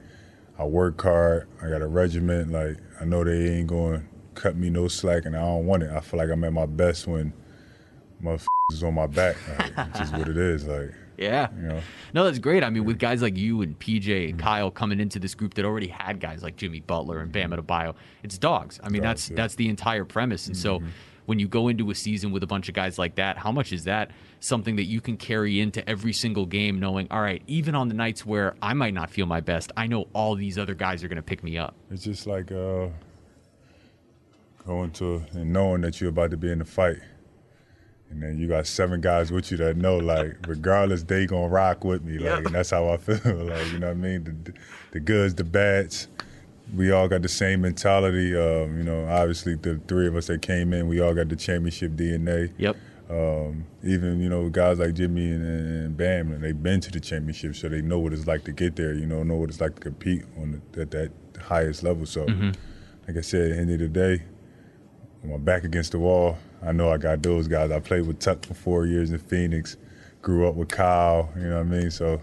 I 0.58 0.64
work 0.64 1.02
hard. 1.02 1.50
I 1.62 1.70
got 1.70 1.82
a 1.82 1.88
regiment. 1.88 2.52
Like 2.52 2.78
I 3.02 3.06
know 3.06 3.26
they 3.26 3.58
ain't 3.58 3.68
going 3.68 4.08
cut 4.36 4.56
me 4.56 4.70
no 4.70 4.88
slack 4.88 5.26
and 5.26 5.36
I 5.36 5.40
don't 5.42 5.66
want 5.66 5.84
it. 5.84 5.90
I 5.92 6.00
feel 6.02 6.20
like 6.20 6.30
I'm 6.30 6.44
at 6.44 6.54
my 6.54 6.66
best 6.66 7.08
when 7.08 7.34
motherfuckers 8.24 8.46
is 8.74 8.84
on 8.84 8.94
my 8.94 9.08
back. 9.08 9.36
Like, 9.60 9.88
it's 9.90 10.00
just 10.00 10.14
what 10.14 10.28
it 10.28 10.38
is. 10.38 10.66
Like 10.68 10.92
Yeah. 11.18 11.48
you 11.56 11.68
know. 11.68 11.82
No, 12.14 12.24
that's 12.26 12.40
great. 12.40 12.64
I 12.64 12.70
mean, 12.70 12.86
with 12.86 13.00
guys 13.00 13.22
like 13.22 13.38
you 13.38 13.62
and 13.62 13.78
PJ 13.80 14.30
and 14.30 14.40
Kyle 14.40 14.72
coming 14.72 15.00
into 15.00 15.20
this 15.20 15.36
group 15.36 15.54
that 15.56 15.66
already 15.66 15.88
had 15.88 16.20
guys 16.20 16.44
like 16.44 16.56
Jimmy 16.56 16.82
Butler 16.82 17.20
and 17.20 17.32
Bam 17.32 17.52
Adebayo, 17.52 17.96
it's 18.24 18.38
dogs. 18.38 18.80
I 18.84 18.90
mean, 18.90 19.02
Dogs, 19.02 19.22
that's 19.22 19.30
yeah. 19.32 19.36
that's 19.36 19.56
the 19.56 19.70
entire 19.70 20.06
premise. 20.06 20.48
And 20.48 20.58
so, 20.58 20.82
when 21.26 21.40
you 21.40 21.48
go 21.48 21.70
into 21.70 21.90
a 21.90 21.96
season 21.96 22.32
with 22.32 22.44
a 22.44 22.48
bunch 22.48 22.70
of 22.70 22.76
guys 22.76 23.00
like 23.00 23.16
that, 23.16 23.36
how 23.38 23.52
much 23.52 23.74
is 23.74 23.86
that 23.86 24.12
something 24.40 24.76
that 24.76 24.84
you 24.84 25.02
can 25.02 25.18
carry 25.18 25.60
into 25.60 25.88
every 25.90 26.14
single 26.14 26.46
game, 26.46 26.80
knowing, 26.80 27.08
all 27.10 27.20
right, 27.22 27.42
even 27.48 27.74
on 27.74 27.88
the 27.88 27.96
nights 27.96 28.24
where 28.24 28.56
I 28.62 28.76
might 28.76 28.94
not 28.94 29.10
feel 29.10 29.26
my 29.26 29.42
best, 29.42 29.72
I 29.76 29.88
know 29.88 30.08
all 30.14 30.36
these 30.36 30.60
other 30.60 30.76
guys 30.76 31.04
are 31.04 31.08
going 31.08 31.16
to 31.16 31.24
pick 31.24 31.44
me 31.44 31.58
up. 31.58 31.74
It's 31.90 32.04
just 32.04 32.28
like 32.28 32.52
uh, 32.52 32.90
going 34.66 34.92
to 34.92 35.24
and 35.34 35.52
knowing 35.54 35.82
that 35.82 36.00
you're 36.02 36.10
about 36.10 36.32
to 36.32 36.38
be 36.38 36.52
in 36.52 36.60
the 36.60 36.66
fight. 36.66 36.98
And 38.10 38.22
then 38.22 38.38
you 38.38 38.48
got 38.48 38.68
seven 38.68 39.02
guys 39.02 39.32
with 39.32 39.52
you 39.52 39.58
that 39.58 39.78
know, 39.78 39.98
like, 39.98 40.36
regardless, 40.48 41.04
they 41.04 41.26
gonna 41.26 41.48
rock 41.48 41.84
with 41.84 42.04
me. 42.04 42.14
Like, 42.14 42.24
Yep. 42.38 42.46
and 42.46 42.56
that's 42.56 42.70
how 42.70 42.90
I 42.90 42.98
feel. 42.98 43.16
like, 43.46 43.72
you 43.72 43.80
know 43.80 43.88
what 43.88 43.92
I 43.92 43.94
mean? 43.96 44.24
The, 44.44 44.54
the 44.92 45.00
goods, 45.00 45.36
the 45.36 45.44
bads, 45.44 46.08
we 46.76 46.92
all 46.92 47.08
got 47.08 47.22
the 47.22 47.28
same 47.28 47.62
mentality. 47.62 48.36
Um, 48.36 48.78
you 48.78 48.84
know, 48.84 49.08
obviously, 49.08 49.56
the 49.56 49.80
three 49.88 50.08
of 50.08 50.16
us 50.16 50.28
that 50.28 50.42
came 50.42 50.72
in, 50.74 50.88
we 50.88 51.00
all 51.00 51.14
got 51.14 51.30
the 51.30 51.36
championship 51.36 51.94
DNA. 51.94 52.52
Yep. 52.58 52.76
Um, 53.08 53.66
even 53.84 54.20
you 54.20 54.30
know 54.30 54.50
guys 54.50 54.80
like 54.80 54.96
Jimmy 54.96 55.30
and, 55.30 55.44
and 55.46 55.96
Bam, 55.98 56.32
and 56.32 56.44
they've 56.44 56.62
been 56.64 56.80
to 56.82 56.92
the 56.92 57.00
championship, 57.00 57.56
so 57.56 57.70
they 57.70 57.82
know 57.82 58.00
what 58.00 58.14
it's 58.14 58.26
like 58.26 58.44
to 58.46 58.52
get 58.52 58.76
there. 58.76 58.94
You 58.96 59.06
know, 59.06 59.22
know 59.22 59.36
what 59.36 59.50
it's 59.50 59.62
like 59.62 59.76
to 59.76 59.82
compete 59.82 60.24
on 60.40 60.60
the, 60.72 60.82
at 60.82 60.92
that 60.92 61.12
highest 61.40 61.84
level. 61.84 62.08
So, 62.08 62.26
like 62.26 63.18
I 63.18 63.22
said, 63.22 63.52
at 63.52 63.56
the 63.56 63.62
end 63.62 63.72
of 63.74 63.80
the 63.80 63.88
day, 63.90 64.24
with 65.30 65.40
my 65.40 65.44
back 65.44 65.64
against 65.64 65.92
the 65.92 66.00
wall, 66.00 66.38
I 66.64 66.72
know 66.72 66.90
I 66.92 66.98
got 66.98 67.22
those 67.24 67.48
guys. 67.48 67.72
I 67.72 67.80
played 67.80 68.08
with 68.08 68.20
Tuck 68.20 68.46
for 68.46 68.54
four 68.54 68.86
years 68.86 69.12
in 69.12 69.20
Phoenix, 69.20 69.78
grew 70.22 70.48
up 70.48 70.56
with 70.56 70.70
Kyle. 70.70 71.30
You 71.36 71.44
know 71.50 71.56
what 71.58 71.62
I 71.62 71.64
mean? 71.64 71.92
So, 71.92 72.20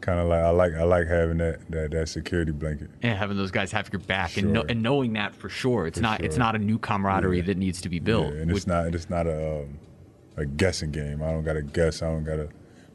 kind 0.00 0.20
of 0.20 0.28
like 0.28 0.42
I 0.42 0.50
like 0.50 0.74
I 0.74 0.82
like 0.84 1.06
having 1.08 1.38
that 1.38 1.60
that 1.70 1.90
that 1.90 2.08
security 2.08 2.52
blanket. 2.52 2.90
And 3.02 3.18
having 3.18 3.36
those 3.36 3.50
guys 3.50 3.72
have 3.72 3.90
your 3.92 4.00
back 4.00 4.36
and, 4.36 4.52
know, 4.52 4.60
Sure. 4.60 4.70
and 4.70 4.82
knowing 4.82 5.12
that 5.14 5.34
for 5.34 5.48
sure, 5.48 5.86
it's 5.86 5.98
For 5.98 6.02
not 6.02 6.22
it's 6.24 6.36
not 6.36 6.54
a 6.54 6.58
new 6.58 6.78
camaraderie 6.78 7.38
Yeah. 7.38 7.44
that 7.46 7.56
needs 7.56 7.80
to 7.82 7.88
be 7.88 7.98
built. 7.98 8.32
Yeah, 8.34 8.40
and 8.42 8.50
it's 8.50 8.66
not 8.66 8.94
it's 8.94 9.10
not 9.10 9.26
a 9.26 9.62
um, 9.62 9.78
a 10.36 10.46
guessing 10.46 10.92
game. 10.92 11.22
I 11.22 11.32
don't 11.32 11.42
got 11.44 11.54
to 11.54 11.62
guess. 11.62 12.00
I 12.02 12.06
don't 12.06 12.22
got 12.24 12.36
to 12.36 12.48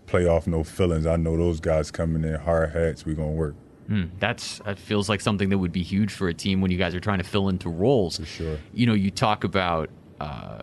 play 0.05 0.25
off 0.27 0.47
no 0.47 0.63
feelings. 0.63 1.05
I 1.05 1.17
know 1.17 1.35
those 1.35 1.59
guys 1.59 1.91
coming 1.91 2.23
in 2.23 2.35
hard 2.39 2.71
hats. 2.71 3.05
We 3.05 3.15
gonna 3.15 3.31
work 3.31 3.55
Mm, 3.89 4.11
that's 4.19 4.59
that 4.59 4.79
feels 4.79 5.09
like 5.09 5.21
something 5.21 5.49
that 5.49 5.57
would 5.57 5.71
be 5.73 5.83
huge 5.83 6.11
for 6.13 6.27
a 6.29 6.33
team 6.33 6.61
when 6.61 6.71
you 6.71 6.77
guys 6.77 6.95
are 6.95 6.99
trying 6.99 7.17
to 7.19 7.23
fill 7.23 7.49
into 7.49 7.69
roles. 7.69 8.17
for 8.17 8.25
sure. 8.25 8.57
You 8.73 8.85
know, 8.85 8.93
you 8.93 9.11
talk 9.11 9.43
about 9.43 9.89
uh, 10.19 10.61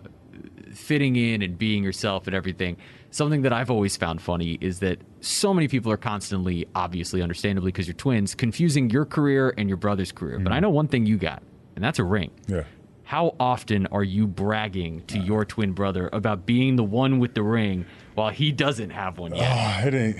fitting 0.73 1.15
in 1.15 1.41
and 1.41 1.57
being 1.57 1.83
yourself 1.83 2.27
and 2.27 2.35
everything. 2.35 2.77
Something 3.11 3.41
that 3.41 3.51
I've 3.51 3.69
always 3.69 3.97
found 3.97 4.21
funny 4.21 4.57
is 4.61 4.79
that 4.79 4.99
so 5.19 5.53
many 5.53 5.67
people 5.67 5.91
are 5.91 5.97
constantly, 5.97 6.65
obviously, 6.73 7.21
understandably, 7.21 7.69
because 7.71 7.85
you're 7.87 7.93
twins, 7.93 8.33
confusing 8.35 8.89
your 8.89 9.05
career 9.05 9.53
and 9.57 9.67
your 9.67 9.77
brother's 9.77 10.11
career. 10.13 10.39
But 10.39 10.53
I 10.53 10.61
know 10.61 10.69
one 10.69 10.87
thing 10.87 11.05
you 11.05 11.17
got, 11.17 11.43
and 11.75 11.83
that's 11.83 11.99
a 11.99 12.05
ring. 12.05 12.31
Yeah. 12.47 12.63
How 13.03 13.35
often 13.37 13.87
are 13.87 14.03
you 14.05 14.25
bragging 14.27 15.03
to 15.07 15.19
your 15.19 15.43
twin 15.43 15.73
brother 15.73 16.09
about 16.13 16.45
being 16.45 16.77
the 16.77 16.83
one 16.85 17.19
with 17.19 17.33
the 17.33 17.43
ring 17.43 17.85
while 18.15 18.29
he 18.29 18.53
doesn't 18.53 18.91
have 18.91 19.17
one 19.17 19.35
yet? 19.35 19.83
Oh, 19.83 19.87
it 19.87 19.93
ain't. 19.93 20.17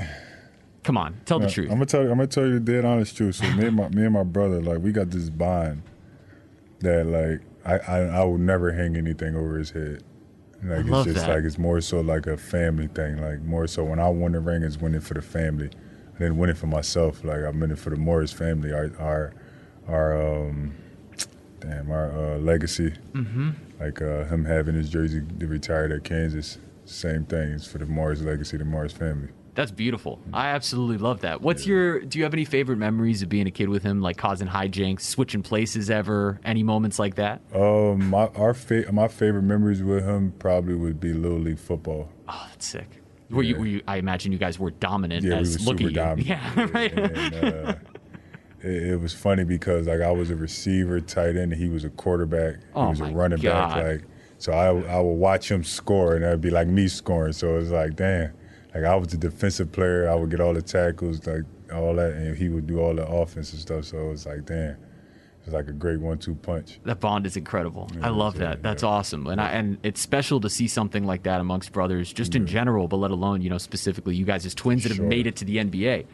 Come 0.83 0.97
on, 0.97 1.21
tell 1.25 1.39
the 1.39 1.50
truth. 1.50 1.69
I'm 1.69 1.75
gonna 1.75 1.85
tell 1.85 2.01
you. 2.03 2.11
I'm 2.11 2.17
gonna 2.17 2.27
tell 2.27 2.45
you 2.45 2.53
the 2.53 2.59
dead 2.59 2.85
honest 2.85 3.15
truth. 3.15 3.35
So 3.35 3.51
me 3.51 3.67
and 3.67 3.75
my 3.75 3.89
me 3.89 4.03
and 4.03 4.13
my 4.13 4.23
brother, 4.23 4.61
like 4.61 4.79
we 4.79 4.91
got 4.91 5.11
this 5.11 5.29
bond 5.29 5.83
that 6.79 7.05
like 7.05 7.41
I 7.65 7.77
I, 7.91 8.00
I 8.19 8.23
would 8.23 8.41
never 8.41 8.71
hang 8.71 8.95
anything 8.95 9.35
over 9.35 9.57
his 9.57 9.71
head. 9.71 10.03
Like 10.63 10.85
it's 10.85 11.05
just 11.05 11.25
that. 11.25 11.29
like 11.29 11.43
it's 11.43 11.57
more 11.57 11.81
so 11.81 12.01
like 12.01 12.25
a 12.25 12.38
family 12.38 12.88
thing. 12.88 13.21
Like 13.21 13.41
more 13.41 13.67
so 13.67 13.83
when 13.83 14.00
I 14.00 14.09
win 14.09 14.31
the 14.31 14.39
ring, 14.39 14.63
it's 14.63 14.77
winning 14.77 15.01
for 15.01 15.13
the 15.13 15.21
family. 15.21 15.69
I 16.15 16.19
didn't 16.19 16.38
win 16.38 16.50
it 16.50 16.57
for 16.57 16.67
myself. 16.67 17.23
Like 17.23 17.43
I'm 17.43 17.59
winning 17.59 17.77
for 17.77 17.91
the 17.91 17.97
Morris 17.97 18.33
family. 18.33 18.71
Our 18.71 18.91
our 19.00 19.33
our 19.88 20.47
um 20.47 20.73
damn 21.59 21.91
our 21.91 22.11
uh, 22.11 22.38
legacy. 22.38 22.93
Mm-hmm. 23.13 23.51
Like 23.79 24.01
uh, 24.01 24.25
him 24.25 24.45
having 24.45 24.75
his 24.75 24.89
jersey 24.89 25.21
retired 25.39 25.91
at 25.91 26.03
Kansas. 26.03 26.57
Same 26.85 27.25
thing. 27.25 27.53
It's 27.53 27.67
for 27.67 27.77
the 27.77 27.85
Morris 27.85 28.21
legacy, 28.21 28.57
the 28.57 28.65
Morris 28.65 28.93
family. 28.93 29.29
That's 29.53 29.72
beautiful. 29.72 30.20
I 30.34 30.50
absolutely 30.50 30.98
love 30.98 31.22
that. 31.22 31.41
What's 31.41 31.65
your? 31.67 32.00
Do 32.00 32.17
you 32.17 32.24
have 32.24 32.34
any 32.34 32.46
favorite 32.46 32.77
memories 32.77 33.22
of 33.22 33.29
being 33.29 33.48
a 33.48 33.51
kid 33.51 33.67
with 33.67 33.84
him, 33.84 34.01
like 34.01 34.17
causing 34.17 34.48
hijinks, 34.48 35.01
switching 35.01 35.41
places 35.41 35.89
ever? 35.89 36.39
Any 36.46 36.63
moments 36.63 37.00
like 37.00 37.15
that? 37.15 37.41
Um, 37.53 38.10
my 38.10 38.27
our 38.36 38.53
fa- 38.53 38.91
my 38.91 39.08
favorite 39.10 39.43
memories 39.43 39.84
with 39.84 40.05
him 40.05 40.34
probably 40.39 40.75
would 40.75 41.00
be 41.00 41.13
little 41.13 41.39
league 41.39 41.60
football. 41.60 42.10
Oh, 42.29 42.48
that's 42.50 42.65
sick. 42.65 43.01
Were 43.29 43.43
you? 43.43 43.58
Were 43.58 43.65
you? 43.65 43.81
I 43.88 43.98
imagine 43.98 44.31
you 44.31 44.38
guys 44.38 44.58
were 44.58 44.72
dominant. 44.72 45.24
Yeah, 45.25 45.36
we 45.36 45.41
as 45.41 45.60
were 45.60 45.65
look 45.65 45.79
super 45.79 45.91
dominant. 45.91 46.27
Yeah, 46.27 46.65
right. 46.74 46.93
And, 46.93 47.36
uh, 47.36 47.74
it, 48.62 48.84
it 48.91 49.01
was 49.01 49.13
funny 49.13 49.43
because 49.43 49.88
like 49.88 50.01
I 50.01 50.12
was 50.12 50.29
a 50.29 50.36
receiver, 50.36 51.00
tight 51.01 51.29
end, 51.29 51.51
and 51.51 51.53
he 51.53 51.67
was 51.67 51.84
a 51.84 51.89
quarterback. 51.89 52.58
Oh 52.75 52.86
he 52.86 52.89
was 52.91 53.00
a 53.01 53.05
running 53.05 53.39
God. 53.39 53.74
back. 53.75 53.84
Like 53.84 54.01
so, 54.38 54.53
I 54.53 54.67
I 54.67 55.00
would 55.01 55.13
watch 55.13 55.51
him 55.51 55.63
score, 55.63 56.15
and 56.15 56.24
that'd 56.24 56.41
be 56.41 56.50
like 56.50 56.67
me 56.67 56.88
scoring. 56.88 57.34
So 57.34 57.55
it 57.55 57.58
was 57.58 57.72
like, 57.72 57.96
damn, 57.96 58.31
like 58.73 58.83
I 58.83 58.95
was 58.95 59.09
the 59.09 59.17
defensive 59.17 59.71
player. 59.71 60.09
I 60.09 60.15
would 60.15 60.29
get 60.29 60.39
all 60.39 60.53
the 60.53 60.61
tackles, 60.61 61.25
like 61.27 61.43
all 61.73 61.95
that, 61.95 62.13
and 62.13 62.37
he 62.37 62.49
would 62.49 62.67
do 62.67 62.79
all 62.79 62.95
the 62.95 63.05
offensive 63.05 63.59
stuff. 63.59 63.85
So 63.85 63.97
it 63.97 64.09
was 64.09 64.25
like, 64.25 64.45
damn, 64.45 64.71
it 64.71 64.77
was 65.45 65.53
like 65.53 65.67
a 65.67 65.73
great 65.73 65.99
one-two 65.99 66.35
punch. 66.35 66.79
That 66.83 66.99
bond 66.99 67.25
is 67.25 67.35
incredible. 67.35 67.89
I 68.01 68.09
love 68.09 68.35
yeah, 68.35 68.49
that. 68.49 68.63
That's 68.63 68.83
yeah. 68.83 68.89
awesome, 68.89 69.27
and 69.27 69.41
I, 69.41 69.49
and 69.51 69.77
it's 69.83 69.99
special 69.99 70.39
to 70.41 70.49
see 70.49 70.67
something 70.67 71.05
like 71.05 71.23
that 71.23 71.41
amongst 71.41 71.73
brothers, 71.73 72.13
just 72.13 72.35
in 72.35 72.47
general, 72.47 72.87
but 72.87 72.97
let 72.97 73.11
alone 73.11 73.41
you 73.41 73.49
know 73.49 73.57
specifically 73.57 74.15
you 74.15 74.25
guys 74.25 74.45
as 74.45 74.55
twins 74.55 74.83
that 74.83 74.91
have 74.93 75.05
made 75.05 75.27
it 75.27 75.35
to 75.37 75.45
the 75.45 75.57
NBA. 75.57 76.05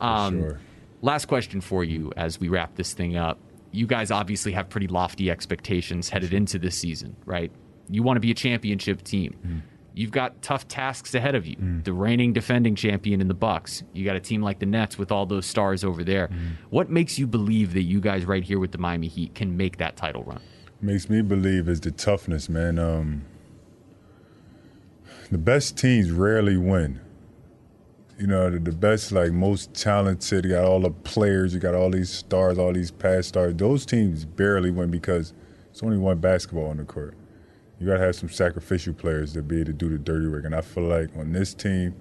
Um, 0.00 0.40
sure. 0.40 0.60
Last 1.02 1.26
question 1.26 1.60
for 1.60 1.84
you 1.84 2.12
as 2.16 2.40
we 2.40 2.48
wrap 2.48 2.76
this 2.76 2.92
thing 2.94 3.16
up. 3.16 3.38
You 3.72 3.86
guys 3.86 4.10
obviously 4.10 4.52
have 4.52 4.68
pretty 4.68 4.86
lofty 4.86 5.30
expectations 5.30 6.08
headed 6.08 6.32
into 6.32 6.58
this 6.58 6.78
season, 6.78 7.16
right? 7.26 7.50
You 7.90 8.02
want 8.02 8.16
to 8.16 8.20
be 8.20 8.30
a 8.30 8.34
championship 8.34 9.02
team. 9.02 9.36
Mm. 9.44 9.62
You've 9.94 10.10
got 10.10 10.42
tough 10.42 10.66
tasks 10.66 11.14
ahead 11.14 11.36
of 11.36 11.46
you. 11.46 11.56
The 11.84 11.92
reigning 11.92 12.32
defending 12.32 12.74
champion 12.74 13.20
in 13.20 13.28
the 13.28 13.34
Bucks. 13.34 13.84
You 13.92 14.04
got 14.04 14.16
a 14.16 14.20
team 14.20 14.42
like 14.42 14.58
the 14.58 14.66
Nets 14.66 14.98
with 14.98 15.12
all 15.12 15.24
those 15.24 15.46
stars 15.46 15.84
over 15.84 16.02
there. 16.02 16.28
Mm. 16.28 16.56
What 16.70 16.90
makes 16.90 17.16
you 17.16 17.28
believe 17.28 17.74
that 17.74 17.82
you 17.82 18.00
guys 18.00 18.24
right 18.24 18.42
here 18.42 18.58
with 18.58 18.72
the 18.72 18.78
Miami 18.78 19.06
Heat 19.06 19.36
can 19.36 19.56
make 19.56 19.76
that 19.78 19.96
title 19.96 20.24
run? 20.24 20.40
makes 20.84 21.08
me 21.08 21.22
believe 21.22 21.68
is 21.68 21.80
the 21.80 21.90
toughness, 21.90 22.48
man. 22.48 22.78
Um, 22.78 23.24
the 25.30 25.38
best 25.38 25.78
teams 25.78 26.10
rarely 26.10 26.56
win. 26.56 27.00
You 28.18 28.26
know, 28.28 28.50
the, 28.50 28.58
the 28.60 28.72
best, 28.72 29.10
like 29.10 29.32
most 29.32 29.74
talented, 29.74 30.44
you 30.44 30.52
got 30.52 30.64
all 30.64 30.80
the 30.80 30.90
players, 30.90 31.54
you 31.54 31.60
got 31.60 31.74
all 31.74 31.90
these 31.90 32.10
stars, 32.10 32.58
all 32.58 32.72
these 32.72 32.90
past 32.90 33.28
stars. 33.28 33.54
Those 33.56 33.84
teams 33.84 34.24
barely 34.24 34.70
win 34.70 34.90
because 34.90 35.32
it's 35.70 35.82
only 35.82 35.96
one 35.96 36.18
basketball 36.18 36.66
on 36.66 36.76
the 36.76 36.84
court. 36.84 37.16
You 37.78 37.86
got 37.86 37.94
to 37.94 38.00
have 38.00 38.16
some 38.16 38.28
sacrificial 38.28 38.94
players 38.94 39.32
to 39.34 39.42
be 39.42 39.56
able 39.56 39.66
to 39.66 39.72
do 39.72 39.88
the 39.88 39.98
dirty 39.98 40.28
work. 40.28 40.44
And 40.44 40.54
I 40.54 40.60
feel 40.60 40.84
like 40.84 41.08
on 41.16 41.32
this 41.32 41.54
team, 41.54 41.94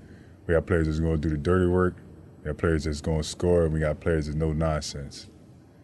we 0.46 0.54
got 0.54 0.66
players 0.66 0.88
that's 0.88 1.00
going 1.00 1.20
to 1.20 1.30
do 1.30 1.30
the 1.30 1.38
dirty 1.38 1.68
work, 1.68 1.98
we 2.40 2.50
got 2.50 2.58
players 2.58 2.84
that's 2.84 3.02
going 3.02 3.22
to 3.22 3.28
score, 3.28 3.64
and 3.64 3.74
we 3.74 3.80
got 3.80 4.00
players 4.00 4.28
that's 4.28 4.38
no 4.38 4.54
nonsense. 4.54 5.30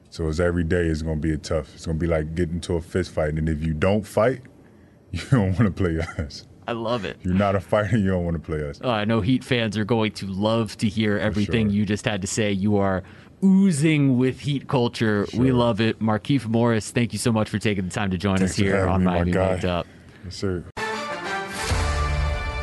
So 0.09 0.27
it's 0.27 0.39
every 0.39 0.63
day 0.63 0.87
is 0.87 1.01
going 1.01 1.21
to 1.21 1.27
be 1.27 1.33
a 1.33 1.37
tough. 1.37 1.73
It's 1.75 1.85
going 1.85 1.97
to 1.97 1.99
be 1.99 2.07
like 2.07 2.35
getting 2.35 2.55
into 2.55 2.73
a 2.75 2.81
fist 2.81 3.11
fight, 3.11 3.35
and 3.35 3.47
if 3.47 3.63
you 3.63 3.73
don't 3.73 4.05
fight, 4.05 4.41
you 5.11 5.21
don't 5.31 5.57
want 5.59 5.65
to 5.65 5.71
play 5.71 5.99
us. 6.17 6.45
I 6.69 6.73
love 6.73 7.03
it. 7.03 7.17
You're 7.23 7.33
not 7.33 7.55
a 7.55 7.59
fighter, 7.59 7.97
you 7.97 8.11
don't 8.11 8.23
want 8.23 8.35
to 8.35 8.43
play 8.43 8.61
us. 8.69 8.79
Uh, 8.79 8.89
I 8.91 9.03
know 9.03 9.21
Heat 9.21 9.43
fans 9.43 9.75
are 9.75 9.85
going 9.85 10.11
to 10.11 10.27
love 10.27 10.77
to 10.77 10.87
hear 10.87 11.17
everything 11.17 11.69
sure. 11.69 11.75
you 11.75 11.83
just 11.83 12.05
had 12.05 12.21
to 12.21 12.27
say. 12.27 12.51
You 12.51 12.77
are 12.77 13.01
oozing 13.43 14.19
with 14.19 14.41
Heat 14.41 14.67
culture. 14.67 15.25
We 15.35 15.51
love 15.51 15.81
it. 15.81 15.99
Markieff 15.99 16.45
Morris, 16.45 16.91
thank 16.91 17.11
you 17.11 17.17
so 17.17 17.31
much 17.31 17.49
for 17.49 17.57
taking 17.57 17.85
the 17.85 17.89
time 17.89 18.11
to 18.11 18.19
join 18.19 18.37
Thanks 18.37 18.51
us 18.51 18.57
here 18.57 18.75
having 18.75 18.91
on 18.91 18.99
me, 18.99 19.05
my 19.05 19.13
Miami 19.13 19.31
guy. 19.31 19.53
Mic'd 19.53 19.65
Up. 19.65 19.87
Yes, 20.25 20.35
sir. 20.35 20.63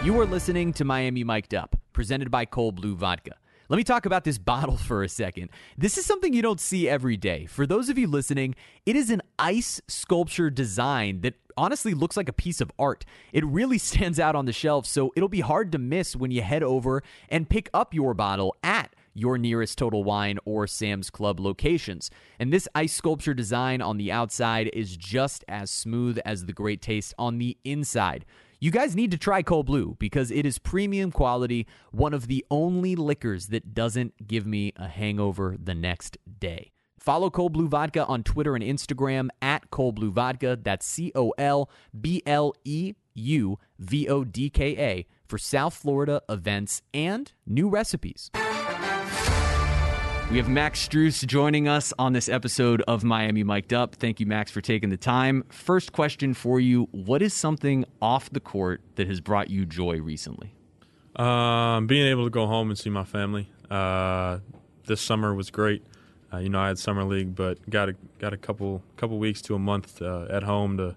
You 0.05 0.21
are 0.21 0.27
listening 0.27 0.73
to 0.75 0.85
Miami 0.85 1.25
Mic'd 1.25 1.53
Up, 1.53 1.75
presented 1.93 2.31
by 2.31 2.47
Colbleu 2.47 2.95
Vodka. 2.95 3.33
Let 3.69 3.77
me 3.77 3.83
talk 3.83 4.07
about 4.07 4.23
this 4.23 4.39
bottle 4.53 4.77
for 4.77 5.03
a 5.03 5.09
second. 5.09 5.51
This 5.77 5.99
is 5.99 6.07
something 6.07 6.33
you 6.33 6.43
don't 6.43 6.61
see 6.61 6.89
every 6.89 7.17
day. 7.17 7.47
For 7.47 7.67
those 7.67 7.89
of 7.89 7.99
you 7.99 8.07
listening, 8.07 8.55
it 8.85 8.95
is 8.95 9.11
an 9.11 9.21
ice 9.37 9.81
sculpture 9.89 10.49
design 10.49 11.23
that 11.23 11.35
honestly 11.57 11.95
looks 11.95 12.17
like 12.17 12.29
a 12.29 12.33
piece 12.33 12.61
of 12.61 12.71
art. 12.79 13.05
It 13.33 13.45
really 13.45 13.79
stands 13.87 14.21
out 14.21 14.37
on 14.37 14.47
the 14.47 14.53
shelf, 14.53 14.87
so 14.87 15.13
it'll 15.17 15.29
be 15.29 15.41
hard 15.41 15.73
to 15.73 15.79
miss 15.79 16.17
when 16.17 16.31
you 16.31 16.43
head 16.43 16.63
over 16.63 17.03
and 17.29 17.49
pick 17.49 17.69
up 17.73 17.95
your 17.95 18.15
bottle 18.15 18.55
at 18.63 18.95
your 19.17 19.39
nearest 19.39 19.79
Total 19.79 20.05
Wine 20.05 20.39
or 20.45 20.67
Sam's 20.67 21.09
Club 21.09 21.41
locations. 21.41 22.11
And 22.39 22.53
this 22.53 22.69
ice 22.75 22.93
sculpture 22.93 23.35
design 23.35 23.81
on 23.81 23.97
the 23.97 24.13
outside 24.13 24.71
is 24.75 24.97
just 24.97 25.45
as 25.49 25.71
smooth 25.71 26.19
as 26.25 26.45
the 26.45 26.53
great 26.53 26.83
taste 26.83 27.15
on 27.19 27.39
the 27.39 27.57
inside. 27.65 28.27
You 28.61 28.71
guys 28.71 28.95
need 28.95 29.11
to 29.11 29.19
try 29.19 29.43
Colbleu 29.43 29.99
because 29.99 30.31
it 30.31 30.47
is 30.47 30.59
premium 30.59 31.13
quality, 31.13 31.67
one 31.93 32.15
of 32.15 32.27
the 32.27 32.45
only 32.51 32.95
liquors 32.97 33.49
that 33.49 33.75
doesn't 33.75 34.27
give 34.27 34.47
me 34.47 34.73
a 34.77 34.89
hangover 34.89 35.57
the 35.63 35.75
next 35.75 36.19
day. 36.39 36.73
Follow 37.07 37.31
Colbleu 37.31 37.69
Vodka 37.69 38.05
on 38.07 38.25
Twitter 38.25 38.57
and 38.57 38.65
Instagram 38.65 39.29
at 39.41 39.71
Colbleu 39.71 40.11
Vodka. 40.11 40.59
That's 40.61 40.85
C 40.85 41.13
O 41.15 41.31
L 41.39 41.71
B 41.99 42.21
L 42.27 42.53
E 42.65 42.95
U 43.15 43.61
V 43.79 44.09
O 44.09 44.25
D 44.25 44.51
K 44.51 44.77
A 44.77 45.07
for 45.29 45.39
South 45.39 45.73
Florida 45.73 46.21
events 46.29 46.83
and 46.93 47.33
new 47.47 47.69
recipes. 47.69 48.33
We 50.33 50.39
have 50.39 50.49
Max 50.49 50.89
Strus 50.89 51.25
joining 51.25 51.69
us 51.69 51.93
on 51.97 52.13
this 52.13 52.29
episode 52.29 52.83
of 52.89 53.05
Miami 53.05 53.45
Mic'd 53.45 53.73
Up. 53.73 53.95
Thank 53.95 54.19
you, 54.19 54.27
Max, 54.27 54.51
for 54.51 54.61
taking 54.61 54.91
the 54.91 54.97
time. 54.97 55.45
First 55.49 55.93
question 55.93 56.35
for 56.35 56.59
you 56.59 56.89
What 56.91 57.23
is 57.23 57.33
something 57.33 57.85
off 58.03 58.31
the 58.31 58.41
court 58.41 58.81
that 58.97 59.07
has 59.07 59.21
brought 59.21 59.49
you 59.49 59.65
joy 59.65 60.01
recently? 60.01 60.57
Um, 61.15 61.87
being 61.87 62.09
able 62.09 62.25
to 62.25 62.31
go 62.31 62.49
home 62.49 62.69
and 62.69 62.77
see 62.77 62.91
my 62.91 63.05
family. 63.05 63.49
Uh, 63.71 64.39
this 64.87 65.01
summer 65.01 65.33
was 65.33 65.53
great. 65.53 65.87
Uh, 66.37 66.41
you 66.41 66.49
know, 66.51 66.61
I 66.61 66.69
had 66.69 66.79
summer 66.79 67.05
league, 67.05 67.35
but 67.35 67.59
got 67.71 67.89
a 67.89 67.95
got 68.19 68.33
a 68.33 68.37
couple 68.37 68.83
couple 68.97 69.19
weeks 69.19 69.41
to 69.43 69.55
a 69.55 69.59
month 69.59 70.03
uh, 70.03 70.27
at 70.29 70.43
home 70.43 70.77
to, 70.77 70.95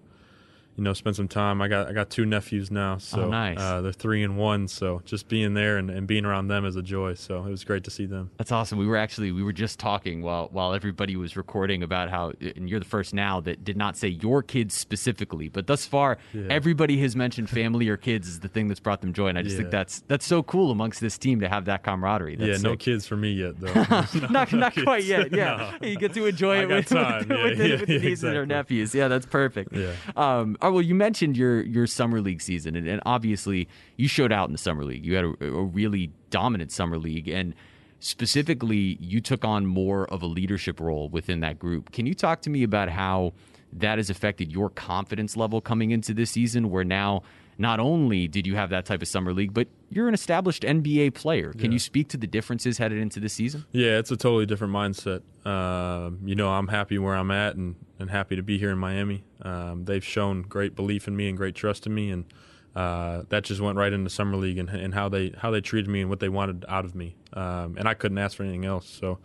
you 0.80 0.84
know, 0.86 0.94
spend 0.94 1.14
some 1.18 1.28
time. 1.28 1.62
I 1.62 1.68
got 1.68 1.90
I 1.90 1.92
got 1.92 2.10
two 2.10 2.26
nephews 2.26 2.72
now, 2.72 2.98
so 3.00 3.24
Oh, 3.24 3.30
nice. 3.30 3.58
uh, 3.60 3.82
they're 3.82 3.92
three 3.92 4.24
and 4.24 4.38
one. 4.38 4.70
So 4.70 5.02
just 5.04 5.28
being 5.28 5.54
there 5.54 5.78
and, 5.78 5.90
and 5.90 6.08
being 6.08 6.24
around 6.24 6.48
them 6.48 6.64
is 6.64 6.78
a 6.78 6.82
joy. 6.82 7.16
So 7.16 7.44
it 7.44 7.50
was 7.50 7.66
great 7.66 7.84
to 7.84 7.92
see 7.92 8.06
them. 8.06 8.32
That's 8.38 8.54
awesome. 8.54 8.78
We 8.80 8.88
were 8.88 8.96
actually 8.96 9.34
we 9.34 9.44
were 9.44 9.52
just 9.52 9.78
talking 9.78 10.22
while 10.22 10.48
while 10.54 10.74
everybody 10.74 11.18
was 11.18 11.36
recording 11.36 11.84
about 11.84 12.10
how 12.10 12.32
and 12.56 12.70
you're 12.70 12.80
the 12.80 12.86
first 12.86 13.14
now 13.14 13.42
that 13.42 13.66
did 13.66 13.76
not 13.76 13.98
say 13.98 14.08
your 14.08 14.42
kids 14.42 14.74
specifically, 14.74 15.50
but 15.50 15.68
thus 15.68 15.86
far 15.86 16.18
everybody 16.50 16.98
has 17.02 17.14
mentioned 17.16 17.50
family 17.50 17.90
or 17.90 17.98
kids 17.98 18.30
is 18.30 18.40
the 18.40 18.48
thing 18.48 18.70
that's 18.70 18.80
brought 18.80 19.02
them 19.02 19.12
joy, 19.12 19.28
and 19.28 19.38
I 19.38 19.42
just 19.42 19.58
think 19.58 19.70
that's 19.72 20.02
that's 20.08 20.26
so 20.26 20.42
cool 20.44 20.72
amongst 20.72 21.02
this 21.02 21.18
team 21.18 21.42
to 21.42 21.50
have 21.50 21.66
that 21.66 21.84
camaraderie. 21.84 22.38
That's 22.38 22.64
yeah, 22.64 22.70
no 22.70 22.78
kids 22.78 23.06
for 23.06 23.18
me 23.18 23.34
yet 23.34 23.60
though. 23.60 23.74
not 24.30 24.54
not 24.54 24.74
kids. 24.74 24.86
quite 24.86 25.04
yet. 25.04 25.34
Yeah, 25.34 25.74
No. 25.82 25.88
you 25.90 25.98
get 25.98 26.14
to 26.14 26.26
enjoy 26.26 26.60
I 26.60 26.64
it 26.64 26.68
with, 26.70 26.92
with, 26.92 26.92
Yeah, 26.94 27.18
with, 27.18 27.28
the, 27.28 27.36
yeah, 27.68 27.76
with 27.80 27.88
the 27.88 27.94
yeah, 27.96 28.00
nieces 28.00 28.24
or 28.24 28.28
exactly. 28.44 28.46
nephews. 28.46 28.96
Yeah, 28.96 29.08
that's 29.10 29.26
perfect. 29.26 29.76
Yeah. 29.76 29.92
Um. 30.16 30.56
Oh, 30.70 30.74
well, 30.74 30.82
you 30.84 30.94
mentioned 30.94 31.36
your 31.36 31.64
your 31.64 31.88
summer 31.88 32.22
league 32.22 32.44
season, 32.44 32.76
and, 32.76 32.88
and 32.88 33.02
obviously 33.04 33.68
you 33.98 34.08
showed 34.08 34.32
out 34.32 34.48
in 34.50 34.52
the 34.52 34.60
summer 34.60 34.86
league. 34.86 35.04
You 35.04 35.16
had 35.16 35.26
a, 35.26 35.46
a 35.46 35.64
really 35.64 36.12
dominant 36.30 36.72
summer 36.72 37.00
league, 37.00 37.28
and 37.28 37.56
specifically, 37.98 38.96
you 39.02 39.20
took 39.20 39.44
on 39.44 39.66
more 39.66 40.06
of 40.14 40.22
a 40.22 40.28
leadership 40.28 40.80
role 40.80 41.10
within 41.10 41.40
that 41.40 41.58
group. 41.58 41.92
Can 41.92 42.06
you 42.06 42.14
talk 42.14 42.42
to 42.42 42.52
me 42.52 42.62
about 42.62 42.88
how 42.88 43.34
that 43.74 43.98
has 43.98 44.12
affected 44.12 44.52
your 44.52 44.70
confidence 44.70 45.36
level 45.36 45.60
coming 45.60 45.90
into 45.90 46.14
this 46.14 46.30
season? 46.30 46.70
Where 46.70 46.84
now. 46.84 47.24
Not 47.60 47.80
only 47.82 48.28
did 48.30 48.48
you 48.48 48.56
have 48.56 48.70
that 48.70 48.86
type 48.86 49.02
of 49.02 49.08
summer 49.10 49.34
league, 49.34 49.54
but 49.54 49.68
you're 49.90 50.08
an 50.08 50.14
established 50.14 50.64
NBA 50.64 51.14
player. 51.14 51.52
Can 51.52 51.72
Yeah. 51.72 51.76
you 51.76 51.80
speak 51.80 52.08
to 52.10 52.18
the 52.18 52.26
differences 52.26 52.78
headed 52.78 52.98
into 53.00 53.20
the 53.20 53.28
season? 53.28 53.66
Yeah, 53.74 54.00
it's 54.00 54.10
a 54.12 54.18
totally 54.18 54.46
different 54.46 54.74
mindset. 54.74 55.22
Um, 55.46 56.20
you 56.24 56.36
know, 56.36 56.50
I'm 56.50 56.70
happy 56.70 56.98
where 56.98 57.16
I'm 57.16 57.32
at 57.32 57.56
and, 57.58 57.76
and 58.00 58.10
happy 58.10 58.38
to 58.38 58.42
be 58.44 58.58
here 58.58 58.72
in 58.72 58.78
Miami. 58.78 59.26
Um, 59.42 59.84
they've 59.84 60.04
shown 60.06 60.44
great 60.44 60.74
belief 60.74 61.08
in 61.08 61.18
me 61.18 61.28
and 61.28 61.36
great 61.38 61.54
trust 61.54 61.86
in 61.86 61.94
me, 61.94 62.10
and 62.12 62.26
uh, 62.76 63.24
that 63.30 63.44
just 63.44 63.60
went 63.60 63.78
right 63.78 63.92
into 63.92 64.10
summer 64.10 64.38
league 64.38 64.58
and, 64.58 64.70
and 64.70 64.94
how 64.94 65.10
they 65.10 65.34
how 65.38 65.52
they 65.52 65.60
treated 65.60 65.90
me 65.90 66.00
and 66.02 66.10
what 66.10 66.22
they 66.22 66.30
wanted 66.30 66.64
out 66.70 66.86
of 66.86 66.96
me. 66.96 67.16
Um, 67.34 67.76
and 67.78 67.90
I 67.90 67.94
couldn't 67.94 68.20
ask 68.20 68.38
for 68.38 68.44
anything 68.44 68.64
else. 68.66 68.88
So 68.88 69.20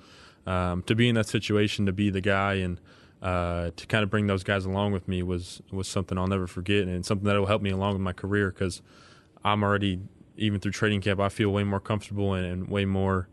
um, 0.46 0.82
to 0.84 0.94
be 0.96 1.08
in 1.08 1.14
that 1.14 1.26
situation, 1.28 1.86
to 1.86 1.92
be 1.92 2.10
the 2.10 2.20
guy 2.20 2.54
and 2.54 2.80
uh, 3.24 3.70
to 3.74 3.86
kind 3.86 4.04
of 4.04 4.10
bring 4.10 4.26
those 4.26 4.44
guys 4.44 4.66
along 4.66 4.92
with 4.92 5.08
me 5.08 5.22
was 5.22 5.62
was 5.72 5.88
something 5.88 6.18
I'll 6.18 6.26
never 6.26 6.46
forget, 6.46 6.86
and 6.86 7.04
something 7.04 7.24
that 7.24 7.38
will 7.38 7.46
help 7.46 7.62
me 7.62 7.70
along 7.70 7.94
with 7.94 8.02
my 8.02 8.12
career 8.12 8.50
because 8.50 8.82
I'm 9.42 9.64
already 9.64 9.98
even 10.36 10.60
through 10.60 10.72
training 10.72 11.00
camp. 11.00 11.20
I 11.20 11.30
feel 11.30 11.50
way 11.50 11.64
more 11.64 11.80
comfortable 11.80 12.34
and, 12.34 12.44
and 12.44 12.68
way 12.68 12.84
more 12.84 13.28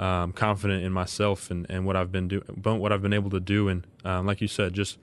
um, 0.00 0.32
confident 0.32 0.84
in 0.84 0.92
myself 0.92 1.50
and, 1.50 1.64
and 1.70 1.86
what 1.86 1.94
I've 1.94 2.10
been 2.10 2.26
do 2.26 2.40
what 2.40 2.92
I've 2.92 3.02
been 3.02 3.12
able 3.12 3.30
to 3.30 3.40
do. 3.40 3.68
And 3.68 3.86
um, 4.04 4.26
like 4.26 4.40
you 4.40 4.48
said, 4.48 4.74
just 4.74 4.98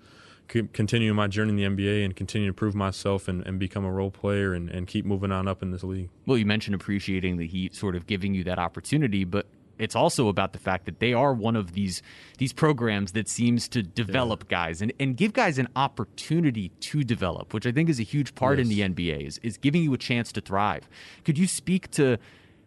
c- 0.52 0.68
continue 0.74 1.14
my 1.14 1.28
journey 1.28 1.64
in 1.64 1.76
the 1.76 1.86
NBA 1.86 2.04
and 2.04 2.14
continue 2.14 2.50
to 2.50 2.54
prove 2.54 2.76
myself 2.76 3.30
and, 3.30 3.48
and 3.48 3.58
become 3.58 3.86
a 3.86 3.92
role 3.92 4.12
player 4.12 4.54
and, 4.54 4.70
and 4.70 4.88
keep 4.88 5.06
moving 5.06 5.32
on 5.32 5.48
up 5.48 5.64
in 5.64 5.72
this 5.72 5.84
league. 5.84 6.10
well, 6.26 6.38
you 6.38 6.46
mentioned 6.46 6.76
appreciating 6.76 7.38
the 7.38 7.48
Heat 7.48 7.76
sort 7.76 7.96
of 7.96 8.08
giving 8.08 8.34
you 8.34 8.44
that 8.44 8.60
opportunity, 8.60 9.24
but 9.24 9.48
it's 9.80 9.96
also 9.96 10.28
about 10.28 10.54
the 10.54 10.60
fact 10.60 10.86
that 10.86 11.00
they 11.00 11.14
are 11.14 11.34
one 11.34 11.56
of 11.56 11.74
these 11.74 12.02
these 12.38 12.54
programs 12.54 13.12
that 13.14 13.28
seems 13.28 13.68
to 13.70 13.82
develop 13.84 14.48
guys 14.48 14.82
and, 14.82 14.94
and 15.00 15.18
give 15.18 15.34
guys 15.34 15.58
an 15.58 15.68
opportunity 15.76 16.70
to 16.80 17.04
develop, 17.04 17.54
which 17.54 17.66
I 17.66 17.72
think 17.72 17.90
is 17.90 18.00
a 18.00 18.04
huge 18.04 18.36
part 18.36 18.60
in 18.60 18.68
the 18.70 18.76
Yes. 18.76 18.90
NBA, 18.92 19.28
is, 19.28 19.40
is 19.44 19.58
giving 19.58 19.84
you 19.84 19.94
a 19.94 19.98
chance 19.98 20.32
to 20.34 20.42
thrive. 20.42 20.88
Could 21.24 21.38
you 21.38 21.48
speak 21.48 21.90
to 21.92 22.18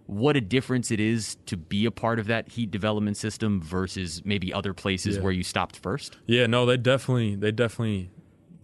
what 0.07 0.37
a 0.37 0.41
difference 0.41 0.91
it 0.91 1.01
is 1.01 1.37
to 1.47 1.57
be 1.57 1.85
a 1.85 1.91
part 1.91 2.19
of 2.19 2.27
that 2.29 2.49
Heat 2.51 2.71
development 2.71 3.17
system 3.17 3.61
versus 3.61 4.23
maybe 4.25 4.53
other 4.53 4.73
places 4.73 5.17
Yeah. 5.17 5.23
where 5.23 5.33
you 5.33 5.43
stopped 5.43 5.77
first? 5.77 6.17
Yeah, 6.27 6.47
no, 6.47 6.65
they 6.67 6.77
definitely 6.77 7.35
they 7.37 7.51
definitely 7.53 8.11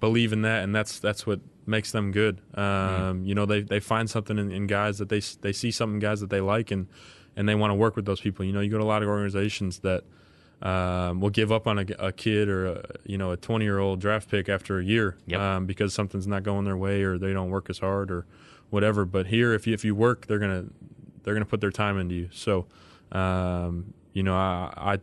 believe 0.00 0.32
in 0.32 0.42
that, 0.42 0.62
and 0.64 0.74
that's 0.74 0.98
that's 0.98 1.26
what 1.26 1.40
makes 1.66 1.92
them 1.92 2.10
good. 2.12 2.40
Um, 2.54 3.24
You 3.24 3.34
know, 3.34 3.46
they 3.46 3.60
they 3.62 3.80
find 3.80 4.08
something 4.08 4.38
in, 4.38 4.50
in 4.52 4.66
guys 4.66 4.98
that 4.98 5.08
they 5.08 5.20
they 5.40 5.52
see 5.52 5.70
something 5.70 5.94
in 5.94 6.00
guys 6.00 6.20
that 6.20 6.30
they 6.30 6.40
like, 6.40 6.70
and 6.70 6.86
and 7.36 7.48
they 7.48 7.54
want 7.54 7.70
to 7.70 7.74
work 7.74 7.96
with 7.96 8.04
those 8.04 8.20
people. 8.20 8.44
You 8.44 8.52
know, 8.52 8.60
you 8.60 8.70
go 8.70 8.78
to 8.78 8.84
a 8.84 8.86
lot 8.86 9.02
of 9.02 9.08
organizations 9.08 9.80
that 9.80 10.04
um, 10.62 11.20
will 11.20 11.30
give 11.30 11.50
up 11.50 11.66
on 11.66 11.78
a, 11.78 11.86
a, 11.98 12.12
kid 12.12 12.48
or 12.48 12.66
a, 12.66 12.84
you 13.04 13.18
know 13.18 13.32
a 13.32 13.36
20 13.36 13.64
year 13.64 13.78
old 13.78 14.00
draft 14.00 14.30
pick 14.30 14.48
after 14.48 14.78
a 14.78 14.84
year 14.84 15.16
yep. 15.26 15.40
um, 15.40 15.66
because 15.66 15.92
something's 15.92 16.28
not 16.28 16.44
going 16.44 16.64
their 16.64 16.76
way 16.76 17.02
or 17.02 17.18
they 17.18 17.32
don't 17.32 17.50
work 17.50 17.68
as 17.68 17.78
hard 17.78 18.10
or 18.10 18.26
whatever. 18.70 19.04
But 19.04 19.26
here, 19.26 19.52
if 19.52 19.66
you 19.66 19.74
if 19.74 19.84
you 19.84 19.94
work, 19.94 20.26
they're 20.26 20.38
gonna 20.38 20.66
they're 21.22 21.34
gonna 21.34 21.46
put 21.46 21.60
their 21.60 21.70
time 21.70 21.98
into 21.98 22.14
you. 22.14 22.28
So, 22.32 22.66
um, 23.10 23.92
you 24.12 24.22
know, 24.22 24.36
I, 24.36 24.72
I 24.76 24.98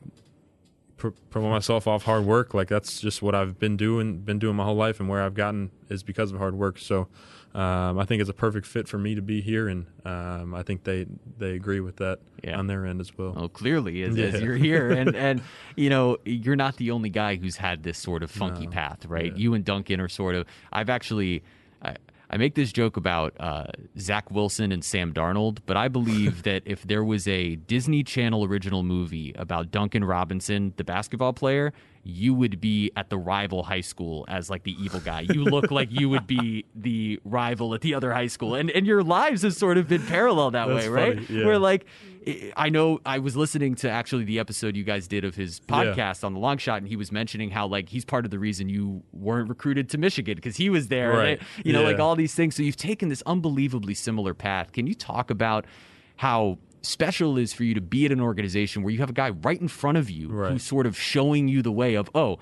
promote 0.97 1.51
myself 1.51 1.87
off 1.87 2.03
hard 2.03 2.25
work. 2.25 2.53
Like 2.53 2.67
that's 2.67 2.99
just 2.99 3.21
what 3.21 3.35
I've 3.35 3.59
been 3.59 3.77
doing, 3.77 4.19
been 4.19 4.39
doing 4.39 4.55
my 4.55 4.65
whole 4.65 4.75
life, 4.75 4.99
and 4.99 5.09
where 5.09 5.21
I've 5.21 5.33
gotten 5.33 5.71
is 5.89 6.03
because 6.03 6.31
of 6.31 6.37
hard 6.37 6.55
work. 6.55 6.77
So, 6.77 7.07
um, 7.55 7.97
I 7.97 8.05
think 8.05 8.21
it's 8.21 8.29
a 8.29 8.33
perfect 8.33 8.67
fit 8.67 8.87
for 8.87 8.99
me 8.99 9.15
to 9.15 9.21
be 9.21 9.41
here, 9.41 9.67
and 9.67 9.87
um, 10.05 10.53
I 10.53 10.61
think 10.61 10.83
they 10.83 11.07
they 11.39 11.51
agree 11.51 11.79
with 11.79 11.95
that 11.97 12.19
yeah. 12.43 12.57
on 12.57 12.67
their 12.67 12.85
end 12.85 13.01
as 13.01 13.17
well. 13.17 13.33
Oh, 13.35 13.47
clearly, 13.47 14.03
as, 14.03 14.15
yeah. 14.15 14.27
as 14.27 14.41
you're 14.41 14.55
here, 14.55 14.91
and 14.99 15.15
and 15.15 15.41
you 15.75 15.89
know, 15.89 16.17
you're 16.25 16.55
not 16.55 16.77
the 16.77 16.91
only 16.91 17.09
guy 17.09 17.37
who's 17.37 17.55
had 17.57 17.81
this 17.81 17.97
sort 17.97 18.21
of 18.21 18.29
funky 18.29 18.65
no. 18.65 18.71
path, 18.71 19.05
right? 19.07 19.31
Yeah. 19.31 19.37
You 19.37 19.53
and 19.55 19.65
Duncan 19.65 19.99
are 19.99 20.09
sort 20.09 20.35
of. 20.35 20.45
I've 20.71 20.89
actually. 20.89 21.43
I, 21.81 21.95
I 22.31 22.37
make 22.37 22.53
this 22.53 22.71
joke 22.71 22.95
about 22.95 23.33
uh, 23.39 23.65
Zach 23.97 24.29
Wilson 24.29 24.71
and 24.71 24.83
Sam 24.83 25.13
Darnold, 25.13 25.59
but 25.65 25.75
I 25.75 25.87
believe 25.87 26.43
that 26.43 26.61
if 26.65 26.83
there 26.83 27.03
was 27.03 27.27
a 27.27 27.55
Disney 27.55 28.03
Channel 28.03 28.45
original 28.45 28.83
movie 28.83 29.33
about 29.35 29.71
Duncan 29.71 30.03
Robinson, 30.03 30.73
the 30.77 30.83
basketball 30.83 31.33
player, 31.33 31.73
you 32.03 32.33
would 32.33 32.61
be 32.61 32.91
at 32.95 33.09
the 33.09 33.17
rival 33.17 33.63
high 33.63 33.81
school 33.81 34.25
as 34.27 34.49
like 34.49 34.63
the 34.63 34.75
evil 34.83 34.99
guy. 34.99 35.21
You 35.21 35.43
look 35.43 35.71
like 35.71 35.89
you 35.91 36.09
would 36.09 36.27
be 36.27 36.65
the 36.75 37.19
rival 37.23 37.73
at 37.73 37.81
the 37.81 37.93
other 37.93 38.13
high 38.13 38.27
school, 38.27 38.55
and 38.55 38.69
and 38.71 38.85
your 38.85 39.03
lives 39.03 39.41
have 39.43 39.53
sort 39.53 39.77
of 39.77 39.87
been 39.87 40.05
parallel 40.05 40.51
that 40.51 40.67
That's 40.67 40.85
way, 40.85 40.89
right? 40.89 41.29
Yeah. 41.29 41.45
Where 41.45 41.59
like 41.59 41.85
I 42.55 42.69
know 42.69 42.99
I 43.05 43.19
was 43.19 43.35
listening 43.35 43.75
to 43.75 43.89
actually 43.89 44.23
the 44.23 44.39
episode 44.39 44.75
you 44.75 44.83
guys 44.83 45.07
did 45.07 45.23
of 45.23 45.35
his 45.35 45.59
podcast 45.61 46.21
yeah. 46.21 46.27
on 46.27 46.33
the 46.33 46.39
long 46.39 46.57
shot, 46.57 46.79
and 46.79 46.87
he 46.87 46.95
was 46.95 47.11
mentioning 47.11 47.49
how 47.49 47.67
like 47.67 47.89
he's 47.89 48.05
part 48.05 48.25
of 48.25 48.31
the 48.31 48.39
reason 48.39 48.69
you 48.69 49.03
weren't 49.11 49.49
recruited 49.49 49.89
to 49.89 49.97
Michigan 49.97 50.35
because 50.35 50.57
he 50.57 50.69
was 50.69 50.87
there, 50.87 51.11
right? 51.11 51.41
you 51.63 51.73
know, 51.73 51.81
yeah. 51.81 51.87
like 51.87 51.99
all 51.99 52.15
these 52.15 52.33
things. 52.33 52.55
So 52.55 52.63
you've 52.63 52.75
taken 52.75 53.09
this 53.09 53.23
unbelievably 53.25 53.93
similar 53.93 54.33
path. 54.33 54.71
Can 54.71 54.87
you 54.87 54.95
talk 54.95 55.29
about 55.29 55.65
how 56.17 56.57
special 56.81 57.37
it 57.37 57.43
is 57.43 57.53
for 57.53 57.63
you 57.63 57.73
to 57.73 57.81
be 57.81 58.05
at 58.05 58.11
an 58.11 58.21
organization 58.21 58.83
where 58.83 58.91
you 58.91 58.99
have 58.99 59.09
a 59.09 59.13
guy 59.13 59.29
right 59.29 59.59
in 59.59 59.67
front 59.67 59.97
of 59.97 60.09
you 60.09 60.29
right. 60.29 60.51
who's 60.51 60.63
sort 60.63 60.85
of 60.85 60.97
showing 60.97 61.47
you 61.47 61.61
the 61.61 61.71
way 61.71 61.95
of 61.95 62.09
oh 62.15 62.39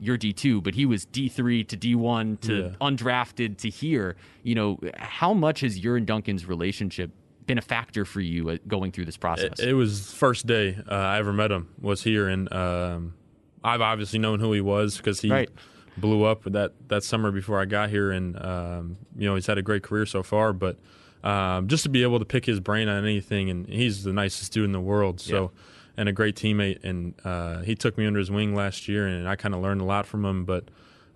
you're 0.00 0.18
D2, 0.18 0.62
but 0.62 0.74
he 0.74 0.86
was 0.86 1.06
D3 1.06 1.66
to 1.68 1.76
D1 1.76 2.40
to 2.42 2.56
yeah. 2.56 2.68
undrafted 2.80 3.58
to 3.58 3.68
here. 3.68 4.16
You 4.42 4.54
know, 4.54 4.78
how 4.96 5.34
much 5.34 5.60
has 5.60 5.78
your 5.78 5.96
and 5.96 6.06
Duncan's 6.06 6.46
relationship 6.46 7.10
been 7.46 7.58
a 7.58 7.62
factor 7.62 8.04
for 8.04 8.20
you 8.20 8.58
going 8.68 8.92
through 8.92 9.06
this 9.06 9.16
process? 9.16 9.58
It, 9.58 9.70
it 9.70 9.74
was 9.74 10.12
first 10.12 10.46
day 10.46 10.78
uh, 10.88 10.94
I 10.94 11.18
ever 11.18 11.32
met 11.32 11.50
him 11.50 11.68
was 11.80 12.02
here, 12.02 12.28
and 12.28 12.52
um, 12.52 13.14
I've 13.64 13.80
obviously 13.80 14.18
known 14.18 14.40
who 14.40 14.52
he 14.52 14.60
was 14.60 14.96
because 14.96 15.20
he 15.20 15.30
right. 15.30 15.50
blew 15.96 16.24
up 16.24 16.44
that 16.44 16.74
that 16.88 17.02
summer 17.02 17.32
before 17.32 17.60
I 17.60 17.64
got 17.64 17.90
here, 17.90 18.12
and 18.12 18.40
um, 18.40 18.98
you 19.16 19.26
know 19.26 19.34
he's 19.34 19.46
had 19.46 19.58
a 19.58 19.62
great 19.62 19.82
career 19.82 20.06
so 20.06 20.22
far. 20.22 20.52
But 20.52 20.78
um, 21.24 21.68
just 21.68 21.82
to 21.82 21.88
be 21.88 22.02
able 22.02 22.18
to 22.18 22.24
pick 22.24 22.44
his 22.44 22.60
brain 22.60 22.88
on 22.88 23.04
anything, 23.04 23.50
and 23.50 23.66
he's 23.66 24.04
the 24.04 24.12
nicest 24.12 24.52
dude 24.52 24.64
in 24.64 24.72
the 24.72 24.80
world. 24.80 25.20
So. 25.20 25.42
Yeah. 25.42 25.62
And 26.00 26.08
a 26.08 26.12
great 26.12 26.36
teammate, 26.36 26.84
and 26.84 27.12
uh, 27.24 27.62
he 27.62 27.74
took 27.74 27.98
me 27.98 28.06
under 28.06 28.20
his 28.20 28.30
wing 28.30 28.54
last 28.54 28.86
year, 28.86 29.08
and 29.08 29.28
I 29.28 29.34
kind 29.34 29.52
of 29.52 29.60
learned 29.60 29.80
a 29.80 29.84
lot 29.84 30.06
from 30.06 30.24
him. 30.24 30.44
But 30.44 30.68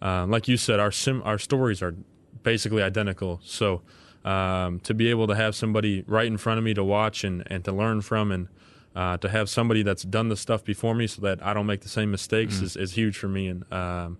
uh, 0.02 0.26
like 0.26 0.48
you 0.48 0.56
said, 0.56 0.80
our 0.80 0.90
sim- 0.90 1.22
our 1.24 1.38
stories 1.38 1.80
are 1.82 1.94
basically 2.42 2.82
identical. 2.82 3.40
So 3.44 3.82
um, 4.24 4.80
to 4.80 4.94
be 4.94 5.08
able 5.08 5.26
to 5.26 5.34
have 5.34 5.54
somebody 5.54 6.04
right 6.06 6.26
in 6.26 6.36
front 6.36 6.58
of 6.58 6.64
me 6.64 6.74
to 6.74 6.84
watch 6.84 7.24
and, 7.24 7.42
and 7.46 7.64
to 7.64 7.72
learn 7.72 8.00
from 8.00 8.30
and 8.32 8.48
uh, 8.94 9.16
to 9.18 9.28
have 9.28 9.48
somebody 9.48 9.82
that's 9.82 10.02
done 10.02 10.28
the 10.28 10.36
stuff 10.36 10.64
before 10.64 10.94
me 10.94 11.06
so 11.06 11.22
that 11.22 11.44
I 11.44 11.54
don't 11.54 11.66
make 11.66 11.80
the 11.80 11.88
same 11.88 12.10
mistakes 12.10 12.56
mm-hmm. 12.56 12.64
is, 12.64 12.76
is 12.76 12.92
huge 12.92 13.16
for 13.16 13.28
me. 13.28 13.48
And 13.48 13.72
um, 13.72 14.18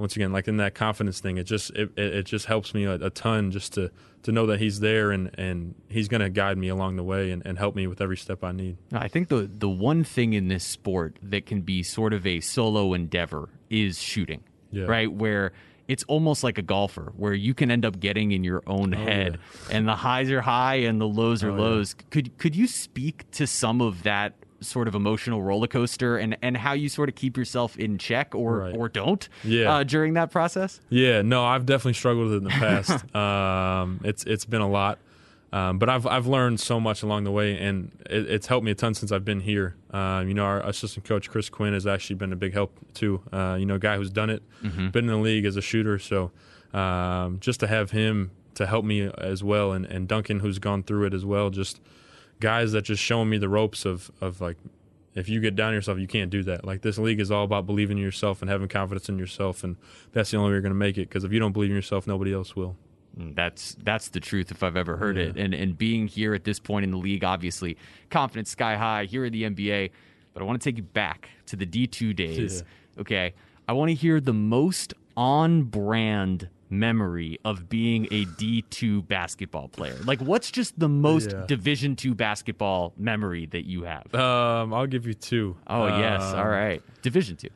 once 0.00 0.16
again, 0.16 0.32
like 0.32 0.48
in 0.48 0.56
that 0.56 0.74
confidence 0.74 1.20
thing, 1.20 1.36
it 1.36 1.44
just 1.44 1.70
it, 1.72 1.96
it 1.96 2.22
just 2.24 2.46
helps 2.46 2.72
me 2.72 2.84
a, 2.84 2.94
a, 2.94 3.10
ton 3.10 3.50
just 3.50 3.74
to 3.74 3.90
to 4.22 4.32
know 4.32 4.46
that 4.46 4.58
he's 4.58 4.80
there 4.80 5.10
and, 5.10 5.30
and 5.38 5.74
he's 5.88 6.08
going 6.08 6.22
to 6.22 6.30
guide 6.30 6.56
me 6.58 6.68
along 6.68 6.96
the 6.96 7.04
way 7.04 7.30
and, 7.30 7.44
and 7.46 7.58
help 7.58 7.76
me 7.76 7.86
with 7.86 8.00
every 8.00 8.16
step 8.16 8.42
I 8.42 8.52
need. 8.52 8.78
I 8.92 9.08
think 9.08 9.28
the 9.28 9.48
the 9.52 9.68
one 9.68 10.02
thing 10.02 10.32
in 10.32 10.48
this 10.48 10.64
sport 10.64 11.18
that 11.22 11.44
can 11.44 11.60
be 11.60 11.82
sort 11.82 12.14
of 12.14 12.26
a 12.26 12.40
solo 12.40 12.94
endeavor 12.94 13.50
is 13.68 14.00
shooting. 14.00 14.42
Yeah. 14.72 14.84
Right 14.84 15.12
where 15.12 15.52
it's 15.86 16.04
almost 16.04 16.44
like 16.44 16.56
a 16.56 16.62
golfer 16.62 17.12
where 17.16 17.34
you 17.34 17.52
can 17.52 17.70
end 17.70 17.84
up 17.84 18.00
getting 18.00 18.32
in 18.32 18.42
your 18.42 18.62
own 18.66 18.94
oh, 18.94 18.96
head 18.96 19.38
yeah. 19.68 19.76
and 19.76 19.88
the 19.88 19.96
highs 19.96 20.30
are 20.30 20.40
high 20.40 20.76
and 20.76 21.00
the 21.00 21.08
lows 21.08 21.44
oh, 21.44 21.48
are 21.48 21.50
oh, 21.50 21.56
lows. 21.56 21.94
Yeah. 21.98 22.04
Could 22.10 22.38
could 22.38 22.56
you 22.56 22.66
speak 22.66 23.30
to 23.32 23.46
some 23.46 23.82
of 23.82 24.04
that 24.04 24.32
sort 24.60 24.88
of 24.88 24.94
emotional 24.94 25.42
roller 25.42 25.66
coaster 25.66 26.16
and, 26.16 26.36
and 26.42 26.56
how 26.56 26.72
you 26.72 26.88
sort 26.88 27.08
of 27.08 27.14
keep 27.14 27.36
yourself 27.36 27.76
in 27.76 27.98
check 27.98 28.34
or 28.34 28.58
right. 28.58 28.76
or 28.76 28.88
don't 28.88 29.28
yeah. 29.44 29.72
Uh, 29.72 29.84
during 29.84 30.14
that 30.14 30.30
process? 30.30 30.80
Yeah, 30.88 31.22
no, 31.22 31.44
I've 31.44 31.66
definitely 31.66 31.94
struggled 31.94 32.30
with 32.30 32.34
it 32.34 32.36
in 32.38 32.44
the 32.44 32.50
past. 32.50 33.14
um, 33.14 34.00
it's 34.04 34.24
it's 34.24 34.44
been 34.44 34.60
a 34.60 34.68
lot. 34.68 34.98
Um, 35.52 35.78
but 35.78 35.88
I've 35.88 36.06
I've 36.06 36.26
learned 36.26 36.60
so 36.60 36.78
much 36.78 37.02
along 37.02 37.24
the 37.24 37.32
way, 37.32 37.58
and 37.58 37.90
it, 38.08 38.30
it's 38.30 38.46
helped 38.46 38.64
me 38.64 38.70
a 38.70 38.74
ton 38.74 38.94
since 38.94 39.10
I've 39.10 39.24
been 39.24 39.40
here. 39.40 39.74
Uh, 39.90 40.22
you 40.24 40.32
know, 40.32 40.44
our 40.44 40.60
assistant 40.60 41.04
coach 41.04 41.28
Chris 41.28 41.48
Quinn 41.48 41.72
has 41.72 41.86
actually 41.86 42.16
been 42.16 42.32
a 42.32 42.36
big 42.36 42.52
help 42.52 42.72
too. 42.94 43.20
Uh, 43.32 43.56
you 43.58 43.66
know, 43.66 43.74
a 43.74 43.78
guy 43.78 43.96
who's 43.96 44.10
done 44.10 44.30
it, 44.30 44.42
mm-hmm. 44.62 44.90
been 44.90 45.06
in 45.06 45.10
the 45.10 45.16
league 45.16 45.44
as 45.44 45.56
a 45.56 45.62
shooter. 45.62 45.98
So 45.98 46.30
um, 46.72 47.38
just 47.40 47.58
to 47.60 47.66
have 47.66 47.90
him 47.90 48.30
to 48.54 48.66
help 48.66 48.84
me 48.84 49.10
as 49.18 49.42
well, 49.42 49.72
and, 49.72 49.84
and 49.86 50.06
Duncan 50.06 50.40
who's 50.40 50.60
gone 50.60 50.84
through 50.84 51.06
it 51.06 51.14
as 51.14 51.24
well, 51.24 51.50
just 51.50 51.80
guys 52.40 52.72
that 52.72 52.82
just 52.82 53.02
showing 53.02 53.28
me 53.28 53.38
the 53.38 53.48
ropes 53.48 53.84
of 53.84 54.10
of 54.20 54.40
like 54.40 54.56
if 55.14 55.28
you 55.28 55.40
get 55.40 55.56
down 55.56 55.72
yourself, 55.72 55.98
you 55.98 56.06
can't 56.06 56.30
do 56.30 56.42
that. 56.44 56.64
Like 56.64 56.82
this 56.82 56.98
league 56.98 57.20
is 57.20 57.30
all 57.30 57.44
about 57.44 57.66
believing 57.66 57.98
in 57.98 58.02
yourself 58.02 58.42
and 58.42 58.50
having 58.50 58.68
confidence 58.68 59.08
in 59.08 59.18
yourself, 59.18 59.64
and 59.64 59.76
that's 60.12 60.30
the 60.30 60.36
only 60.36 60.50
way 60.50 60.54
you're 60.54 60.62
going 60.62 60.70
to 60.70 60.78
make 60.78 60.98
it. 60.98 61.08
Because 61.08 61.24
if 61.24 61.32
you 61.32 61.38
don't 61.38 61.52
believe 61.52 61.70
in 61.70 61.76
yourself, 61.76 62.06
nobody 62.06 62.32
else 62.32 62.54
will. 62.54 62.76
Mm, 63.18 63.34
that's 63.34 63.76
that's 63.82 64.08
the 64.08 64.20
truth 64.20 64.50
if 64.50 64.62
I've 64.62 64.76
ever 64.76 64.96
heard 64.96 65.16
yeah. 65.16 65.24
it. 65.24 65.36
And 65.36 65.52
and 65.52 65.76
being 65.76 66.06
here 66.06 66.34
at 66.34 66.44
this 66.44 66.60
point 66.60 66.84
in 66.84 66.90
the 66.90 66.96
league, 66.96 67.24
obviously, 67.24 67.76
confidence 68.08 68.50
sky 68.50 68.76
high 68.76 69.04
here 69.04 69.24
in 69.24 69.32
the 69.32 69.42
NBA. 69.42 69.90
But 70.32 70.42
I 70.42 70.46
want 70.46 70.60
to 70.60 70.64
take 70.64 70.76
you 70.76 70.84
back 70.84 71.28
to 71.46 71.56
the 71.56 71.66
D 71.66 71.86
two 71.86 72.14
days. 72.14 72.62
Yeah. 72.96 73.00
Okay, 73.00 73.34
I 73.66 73.72
want 73.72 73.88
to 73.88 73.94
hear 73.94 74.20
the 74.20 74.32
most 74.32 74.94
on 75.16 75.64
brand 75.64 76.48
memory 76.70 77.38
of 77.44 77.68
being 77.68 78.06
a 78.10 78.24
D2 78.24 79.06
basketball 79.06 79.68
player? 79.68 79.96
Like 80.04 80.20
what's 80.20 80.50
just 80.50 80.78
the 80.78 80.88
most 80.88 81.32
Yeah. 81.32 81.44
Division 81.46 81.96
2 81.96 82.14
basketball 82.14 82.92
memory 82.96 83.46
that 83.46 83.66
you 83.66 83.82
have? 83.84 84.14
Um, 84.14 84.72
I'll 84.72 84.86
give 84.86 85.06
you 85.06 85.14
two. 85.14 85.56
oh, 85.66 85.86
yes. 85.86 86.22
Um, 86.22 86.38
All 86.38 86.48
right. 86.48 86.82
Division 87.02 87.36
2. 87.36 87.48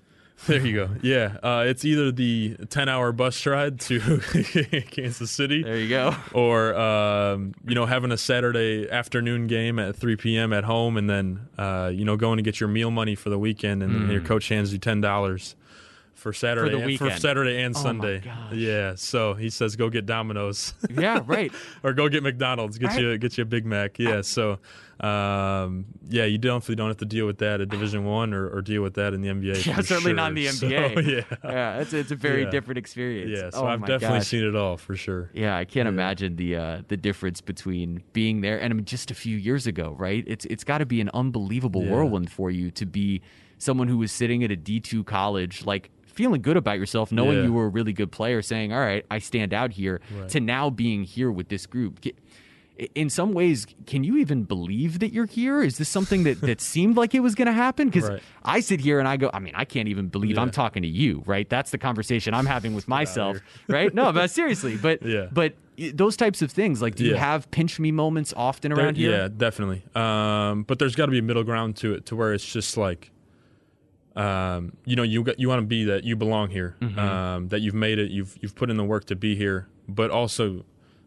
There 0.48 0.60
you 0.66 0.74
go. 0.74 0.90
Yeah, 1.00 1.36
uh, 1.44 1.62
it's 1.64 1.84
either 1.84 2.10
the 2.10 2.56
ten-hour 2.68 3.12
bus 3.12 3.46
ride 3.46 3.78
to 3.80 4.00
Kansas 4.90 5.30
City, 5.30 5.62
There 5.62 5.76
you 5.78 5.88
go. 5.88 6.14
or 6.32 6.74
um, 6.74 7.54
you 7.66 7.74
know 7.76 7.86
having 7.86 8.10
a 8.10 8.16
Saturday 8.18 8.90
afternoon 8.90 9.46
game 9.46 9.78
at 9.78 9.94
3 9.96 10.16
p.m. 10.16 10.52
at 10.52 10.64
home, 10.64 10.96
and 10.96 11.08
then 11.08 11.46
uh, 11.56 11.90
you 11.94 12.04
know 12.04 12.16
going 12.16 12.38
to 12.38 12.42
get 12.42 12.58
your 12.58 12.68
meal 12.68 12.90
money 12.90 13.14
for 13.14 13.30
the 13.30 13.38
weekend, 13.38 13.82
and 13.84 13.92
Mm. 13.92 14.12
your 14.12 14.20
coach 14.22 14.48
hands 14.48 14.72
you 14.72 14.78
ten 14.80 15.00
dollars 15.00 15.54
for 16.14 16.32
Saturday 16.32 16.84
weekend. 16.84 17.20
Saturday 17.20 17.60
and 17.62 17.74
Oh, 17.76 17.78
Sunday. 17.80 18.22
Yeah, 18.52 18.94
so 18.96 19.34
he 19.34 19.50
says 19.50 19.76
go 19.76 19.90
get 19.90 20.06
Domino's 20.06 20.74
Yeah, 20.90 21.20
right. 21.26 21.52
or 21.82 21.92
go 21.92 22.08
get 22.08 22.22
McDonald's, 22.22 22.78
get 22.78 22.98
you 22.98 23.18
get 23.18 23.36
you 23.38 23.42
a 23.42 23.46
Big 23.46 23.66
Mac. 23.66 23.98
Yeah, 23.98 24.20
so 24.22 24.58
um, 25.00 25.86
yeah, 26.08 26.24
you 26.24 26.38
definitely 26.38 26.76
don't 26.76 26.88
have 26.88 26.98
to 26.98 27.04
deal 27.04 27.26
with 27.26 27.38
that 27.38 27.60
at 27.60 27.68
Division 27.68 28.04
One 28.20 28.32
or, 28.32 28.48
or 28.48 28.62
deal 28.62 28.82
with 28.82 28.94
that 28.94 29.12
in 29.12 29.20
the 29.20 29.28
NBA. 29.28 29.66
Yeah, 29.66 29.76
for 29.76 29.82
certainly 29.82 30.10
sure. 30.10 30.14
not 30.14 30.28
in 30.30 30.34
the 30.36 30.46
So, 30.48 30.68
NBA. 30.68 31.06
yeah, 31.06 31.36
Yeah, 31.50 31.78
it's 31.80 31.92
it's 31.92 32.10
a 32.10 32.16
very 32.16 32.44
Yeah. 32.44 32.50
different 32.50 32.78
experience. 32.78 33.30
yeah. 33.36 33.50
So 33.50 33.64
oh, 33.64 33.66
I've 33.66 33.80
definitely 33.80 34.18
gosh. 34.18 34.28
seen 34.28 34.44
it 34.44 34.54
all 34.56 34.76
for 34.76 34.96
sure. 34.96 35.30
Yeah, 35.34 35.56
I 35.56 35.64
can't 35.64 35.86
Yeah. 35.86 35.90
imagine 35.90 36.36
the 36.36 36.56
uh, 36.56 36.82
the 36.88 36.96
difference 36.96 37.40
between 37.40 38.02
being 38.12 38.40
there 38.40 38.60
and 38.60 38.72
I 38.72 38.74
mean, 38.76 38.84
just 38.84 39.10
a 39.10 39.14
few 39.14 39.36
years 39.36 39.66
ago, 39.66 39.94
right? 39.98 40.24
It's 40.26 40.44
it's 40.46 40.64
got 40.64 40.78
to 40.78 40.86
be 40.86 41.00
an 41.00 41.10
unbelievable 41.12 41.82
Yeah. 41.84 41.90
whirlwind 41.92 42.30
for 42.30 42.50
you 42.50 42.70
to 42.72 42.86
be 42.86 43.20
someone 43.58 43.88
who 43.88 43.98
was 43.98 44.12
sitting 44.12 44.44
at 44.44 44.50
a 44.50 44.56
D 44.56 44.78
two 44.80 45.04
college, 45.04 45.64
like 45.66 45.90
feeling 46.14 46.42
good 46.42 46.56
about 46.56 46.78
yourself, 46.78 47.12
knowing 47.12 47.38
Yeah. 47.38 47.44
you 47.44 47.52
were 47.52 47.66
a 47.66 47.68
really 47.68 47.92
good 47.92 48.10
player, 48.12 48.40
saying, 48.42 48.72
"All 48.72 48.80
right, 48.80 49.04
I 49.10 49.18
stand 49.18 49.52
out 49.52 49.72
here," 49.72 50.00
Right. 50.16 50.28
to 50.30 50.40
now 50.40 50.70
being 50.70 51.04
here 51.04 51.30
with 51.30 51.48
this 51.48 51.66
group. 51.66 52.00
In 52.96 53.08
some 53.08 53.32
ways, 53.34 53.68
can 53.86 54.02
you 54.02 54.16
even 54.16 54.42
believe 54.42 54.98
that 54.98 55.12
you're 55.12 55.26
here? 55.26 55.62
Is 55.62 55.78
this 55.78 55.88
something 55.88 56.24
that, 56.24 56.40
that 56.40 56.60
seemed 56.72 56.96
like 56.96 57.14
it 57.14 57.20
was 57.20 57.36
going 57.36 57.46
to 57.46 57.52
happen? 57.52 57.88
Because 57.88 58.10
Right. 58.10 58.22
I 58.44 58.58
sit 58.58 58.80
here 58.80 58.98
and 58.98 59.06
I 59.06 59.16
go, 59.16 59.30
I 59.32 59.38
mean, 59.38 59.52
I 59.54 59.64
can't 59.64 59.86
even 59.88 60.08
believe 60.08 60.36
I'm 60.38 60.50
talking 60.50 60.82
to 60.82 60.88
you, 60.88 61.22
right? 61.24 61.48
That's 61.48 61.70
the 61.70 61.78
conversation 61.78 62.34
I'm 62.34 62.46
having 62.46 62.74
with 62.74 62.88
myself, 62.98 63.38
right? 63.68 63.94
No, 63.94 64.12
but 64.12 64.28
seriously, 64.40 64.76
but 64.76 65.02
Yeah. 65.06 65.26
but 65.32 65.54
those 65.92 66.16
types 66.16 66.42
of 66.42 66.50
things, 66.50 66.82
like, 66.82 66.96
do 66.96 67.04
you 67.04 67.12
Yeah. 67.12 67.18
have 67.18 67.48
pinch 67.52 67.78
me 67.78 67.92
moments 67.92 68.34
often 68.36 68.72
There- 68.72 68.84
around 68.84 68.96
here? 68.96 69.10
Yeah, 69.12 69.28
definitely. 69.36 69.84
Um, 69.94 70.64
but 70.64 70.80
there's 70.80 70.96
got 70.96 71.06
to 71.06 71.12
be 71.12 71.18
a 71.18 71.22
middle 71.22 71.44
ground 71.44 71.76
to 71.76 71.94
it, 71.94 72.06
to 72.06 72.16
where 72.16 72.32
it's 72.34 72.44
just 72.52 72.76
like, 72.76 73.12
um, 74.16 74.76
you 74.84 74.96
know, 74.96 75.02
you 75.02 75.22
got, 75.24 75.40
you 75.40 75.48
want 75.48 75.60
to 75.60 75.66
be 75.66 75.84
that 75.84 76.04
you 76.04 76.16
belong 76.16 76.50
here, 76.50 76.76
Mm-hmm. 76.80 76.98
um, 76.98 77.48
that 77.48 77.60
you've 77.60 77.74
made 77.74 77.98
it, 77.98 78.10
you've 78.10 78.36
you've 78.40 78.54
put 78.54 78.70
in 78.70 78.76
the 78.76 78.84
work 78.84 79.06
to 79.06 79.16
be 79.16 79.34
here, 79.34 79.68
but 79.88 80.10
also 80.10 80.64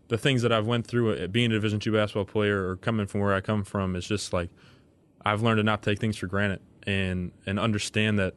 the 0.10 0.18
things 0.18 0.42
that 0.42 0.52
I've 0.52 0.68
went 0.68 0.88
through 0.88 1.14
uh, 1.14 1.28
being 1.28 1.52
a 1.52 1.56
Division 1.56 1.80
two 1.80 1.94
basketball 1.94 2.26
player 2.26 2.68
or 2.70 2.76
coming 2.78 3.08
from 3.08 3.22
where 3.22 3.34
I 3.34 3.42
come 3.42 3.64
from 3.64 3.96
is 3.96 4.08
just 4.08 4.34
like 4.34 4.50
I've 5.26 5.42
learned 5.42 5.58
to 5.60 5.64
not 5.64 5.82
take 5.82 6.00
things 6.00 6.18
for 6.18 6.28
granted, 6.28 6.62
and 6.86 7.32
and 7.46 7.60
understand 7.60 8.20
that 8.20 8.34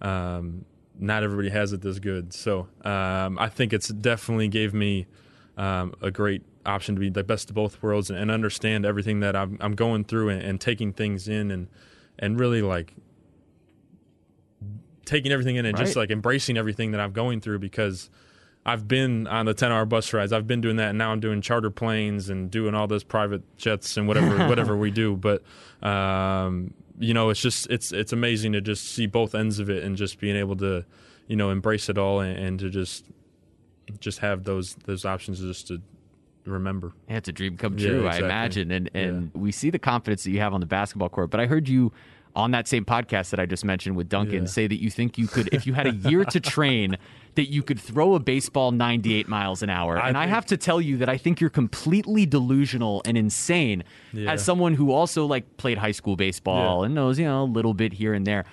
um, 0.00 0.64
not 0.98 1.22
everybody 1.22 1.48
has 1.50 1.72
it 1.72 1.80
this 1.80 1.98
good. 1.98 2.32
So 2.32 2.68
um, 2.84 3.38
I 3.38 3.48
think 3.48 3.72
it's 3.72 3.88
definitely 3.88 4.48
gave 4.48 4.74
me 4.74 5.06
um, 5.56 5.94
a 6.00 6.10
great 6.10 6.42
option 6.64 6.94
to 6.94 7.00
be 7.00 7.10
the 7.10 7.24
best 7.24 7.50
of 7.50 7.56
both 7.56 7.82
worlds 7.82 8.08
and, 8.08 8.18
and 8.18 8.30
understand 8.30 8.86
everything 8.86 9.20
that 9.20 9.34
I'm, 9.34 9.58
I'm 9.60 9.74
going 9.74 10.04
through 10.04 10.28
and, 10.28 10.40
and, 10.40 10.60
taking 10.60 10.92
things 10.92 11.26
in 11.26 11.50
and 11.50 11.66
and 12.20 12.38
really 12.38 12.62
like 12.62 12.94
taking 15.04 15.32
everything 15.32 15.56
in 15.56 15.66
and 15.66 15.76
right. 15.76 15.84
just 15.84 15.96
like 15.96 16.10
embracing 16.10 16.56
everything 16.56 16.92
that 16.92 17.00
I'm 17.00 17.12
going 17.12 17.40
through 17.40 17.58
because 17.58 18.10
I've 18.64 18.86
been 18.86 19.26
on 19.26 19.46
the 19.46 19.54
10 19.54 19.72
hour 19.72 19.84
bus 19.84 20.12
rides. 20.12 20.32
I've 20.32 20.46
been 20.46 20.60
doing 20.60 20.76
that 20.76 20.90
and 20.90 20.98
now 20.98 21.10
I'm 21.10 21.20
doing 21.20 21.40
charter 21.40 21.70
planes 21.70 22.28
and 22.28 22.50
doing 22.50 22.74
all 22.74 22.86
those 22.86 23.02
private 23.02 23.42
jets 23.56 23.96
and 23.96 24.06
whatever 24.06 24.48
whatever 24.48 24.76
we 24.76 24.90
do. 24.90 25.16
But 25.16 25.42
um, 25.82 26.74
you 26.98 27.14
know, 27.14 27.30
it's 27.30 27.40
just 27.40 27.68
it's 27.70 27.92
it's 27.92 28.12
amazing 28.12 28.52
to 28.52 28.60
just 28.60 28.84
see 28.84 29.06
both 29.06 29.34
ends 29.34 29.58
of 29.58 29.68
it 29.68 29.82
and 29.82 29.96
just 29.96 30.20
being 30.20 30.36
able 30.36 30.56
to, 30.56 30.84
you 31.26 31.36
know, 31.36 31.50
embrace 31.50 31.88
it 31.88 31.98
all 31.98 32.20
and, 32.20 32.38
and 32.38 32.58
to 32.60 32.70
just 32.70 33.06
just 33.98 34.20
have 34.20 34.44
those 34.44 34.74
those 34.84 35.04
options 35.04 35.40
just 35.40 35.66
to 35.68 35.82
remember. 36.44 36.92
Yeah, 37.08 37.16
it's 37.16 37.28
a 37.28 37.32
dream 37.32 37.56
come 37.56 37.76
true, 37.76 38.02
yeah, 38.02 38.06
exactly. 38.06 38.22
I 38.22 38.26
imagine. 38.26 38.70
And 38.70 38.90
and 38.94 39.30
yeah. 39.34 39.40
we 39.40 39.50
see 39.50 39.70
the 39.70 39.78
confidence 39.78 40.22
that 40.24 40.30
you 40.30 40.38
have 40.38 40.54
on 40.54 40.60
the 40.60 40.66
basketball 40.66 41.08
court. 41.08 41.30
But 41.30 41.40
I 41.40 41.46
heard 41.46 41.68
you 41.68 41.92
on 42.34 42.52
that 42.52 42.66
same 42.66 42.84
podcast 42.84 43.30
that 43.30 43.40
I 43.40 43.46
just 43.46 43.64
mentioned 43.64 43.96
with 43.96 44.08
Duncan 44.08 44.42
yeah. 44.42 44.48
say 44.48 44.66
that 44.66 44.80
you 44.80 44.90
think 44.90 45.18
you 45.18 45.26
could, 45.26 45.48
if 45.52 45.66
you 45.66 45.74
had 45.74 45.86
a 45.86 45.94
year 45.94 46.24
to 46.24 46.40
train, 46.40 46.96
that 47.34 47.50
you 47.50 47.62
could 47.62 47.78
throw 47.78 48.14
a 48.14 48.20
baseball 48.20 48.72
98 48.72 49.28
miles 49.28 49.62
an 49.62 49.70
hour. 49.70 49.98
I 49.98 50.08
and 50.08 50.16
think, 50.16 50.24
I 50.24 50.26
have 50.28 50.46
to 50.46 50.56
tell 50.56 50.80
you 50.80 50.98
that 50.98 51.08
I 51.08 51.16
think 51.16 51.40
you're 51.40 51.50
completely 51.50 52.26
delusional 52.26 53.02
and 53.04 53.16
insane 53.16 53.84
yeah. 54.12 54.32
as 54.32 54.44
someone 54.44 54.74
who 54.74 54.92
also 54.92 55.26
like 55.26 55.56
played 55.56 55.78
high 55.78 55.92
school 55.92 56.16
baseball 56.16 56.80
yeah. 56.80 56.86
and 56.86 56.94
knows, 56.94 57.18
you 57.18 57.24
know, 57.24 57.42
a 57.42 57.44
little 57.44 57.74
bit 57.74 57.92
here 57.94 58.14
and 58.14 58.26
there. 58.26 58.44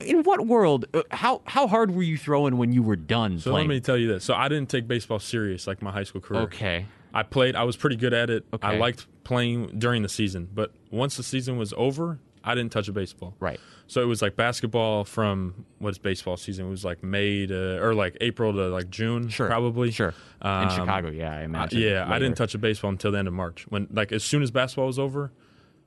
In 0.00 0.24
what 0.24 0.46
world? 0.46 0.86
Uh, 0.92 1.02
how 1.12 1.40
how 1.44 1.68
hard 1.68 1.94
were 1.94 2.02
you 2.02 2.18
throwing 2.18 2.56
when 2.56 2.72
you 2.72 2.82
were 2.82 2.96
done? 2.96 3.38
So 3.38 3.52
playing? 3.52 3.68
let 3.68 3.74
me 3.74 3.80
tell 3.80 3.96
you 3.96 4.08
this. 4.08 4.24
So 4.24 4.34
I 4.34 4.48
didn't 4.48 4.68
take 4.68 4.88
baseball 4.88 5.20
serious 5.20 5.68
like 5.68 5.82
my 5.82 5.92
high 5.92 6.02
school 6.02 6.20
career. 6.20 6.42
Okay. 6.42 6.86
I 7.14 7.22
played. 7.22 7.54
I 7.54 7.62
was 7.62 7.76
pretty 7.76 7.94
good 7.94 8.12
at 8.12 8.28
it. 8.28 8.44
Okay. 8.52 8.66
I 8.66 8.76
liked 8.76 9.06
playing 9.22 9.78
during 9.78 10.02
the 10.02 10.08
season, 10.08 10.48
but 10.52 10.72
once 10.90 11.16
the 11.16 11.22
season 11.22 11.58
was 11.58 11.72
over, 11.76 12.18
I 12.48 12.54
didn't 12.54 12.72
touch 12.72 12.88
a 12.88 12.92
baseball. 12.92 13.34
Right. 13.40 13.60
So 13.86 14.00
it 14.00 14.06
was 14.06 14.22
like 14.22 14.34
basketball 14.36 15.04
from 15.04 15.66
what's 15.80 15.98
baseball 15.98 16.38
season? 16.38 16.66
It 16.66 16.70
was 16.70 16.82
like 16.82 17.02
May 17.02 17.46
to 17.46 17.82
or 17.82 17.94
like 17.94 18.16
April 18.22 18.54
to 18.54 18.68
like 18.68 18.88
June, 18.88 19.28
sure. 19.28 19.48
probably. 19.48 19.90
Sure. 19.90 20.14
Um, 20.40 20.62
In 20.64 20.70
Chicago, 20.70 21.10
yeah, 21.10 21.36
I 21.36 21.42
imagine. 21.42 21.78
Uh, 21.78 21.80
yeah, 21.82 22.00
later. 22.00 22.12
I 22.12 22.18
didn't 22.18 22.36
touch 22.38 22.54
a 22.54 22.58
baseball 22.58 22.90
until 22.90 23.12
the 23.12 23.18
end 23.18 23.28
of 23.28 23.34
March. 23.34 23.66
When 23.68 23.86
like 23.90 24.12
as 24.12 24.24
soon 24.24 24.42
as 24.42 24.50
basketball 24.50 24.86
was 24.86 24.98
over, 24.98 25.30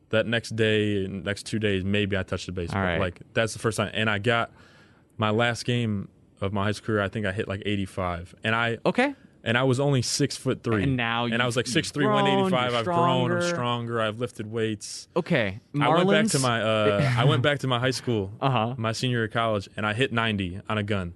that 0.09 0.27
next 0.27 0.55
day, 0.55 1.07
next 1.07 1.47
two 1.47 1.57
days, 1.57 1.83
maybe 1.83 2.15
I 2.15 2.21
touched 2.21 2.47
a 2.47 2.51
baseball. 2.51 2.81
Right. 2.81 2.99
Like 2.99 3.21
that's 3.33 3.53
the 3.53 3.59
first 3.59 3.77
time, 3.77 3.89
and 3.93 4.07
I 4.09 4.19
got 4.19 4.51
my 5.17 5.31
last 5.31 5.65
game 5.65 6.09
of 6.41 6.53
my 6.53 6.65
high 6.65 6.73
school 6.73 6.87
career. 6.87 7.01
I 7.01 7.07
think 7.07 7.25
I 7.25 7.31
hit 7.31 7.47
like 7.47 7.63
85, 7.65 8.35
and 8.43 8.53
I 8.53 8.77
okay 8.85 9.15
and 9.43 9.57
I 9.57 9.63
was 9.63 9.79
only 9.79 10.01
six 10.01 10.37
foot 10.37 10.63
three. 10.63 10.83
And 10.83 10.97
now, 10.97 11.25
you're 11.25 11.33
and 11.33 11.43
I 11.43 11.45
was 11.45 11.55
like 11.55 11.67
six 11.67 11.91
three, 11.91 12.05
one 12.05 12.27
eighty 12.27 12.49
five. 12.49 12.73
I've 12.73 12.85
grown. 12.85 13.31
I'm 13.31 13.41
stronger. 13.41 14.01
I've 14.01 14.19
lifted 14.19 14.51
weights. 14.51 15.07
Okay, 15.15 15.59
Marlins? 15.73 15.83
I 15.83 16.03
went 16.03 16.09
back 16.09 16.27
to 16.31 16.39
my. 16.39 16.61
Uh, 16.61 17.13
I 17.17 17.23
went 17.25 17.41
back 17.41 17.59
to 17.59 17.67
my 17.67 17.79
high 17.79 17.91
school, 17.91 18.31
uh-huh. 18.41 18.75
my 18.77 18.91
senior 18.91 19.17
year 19.17 19.25
of 19.25 19.31
college, 19.31 19.69
and 19.75 19.85
I 19.85 19.93
hit 19.93 20.11
ninety 20.13 20.59
on 20.69 20.77
a 20.77 20.83
gun. 20.83 21.13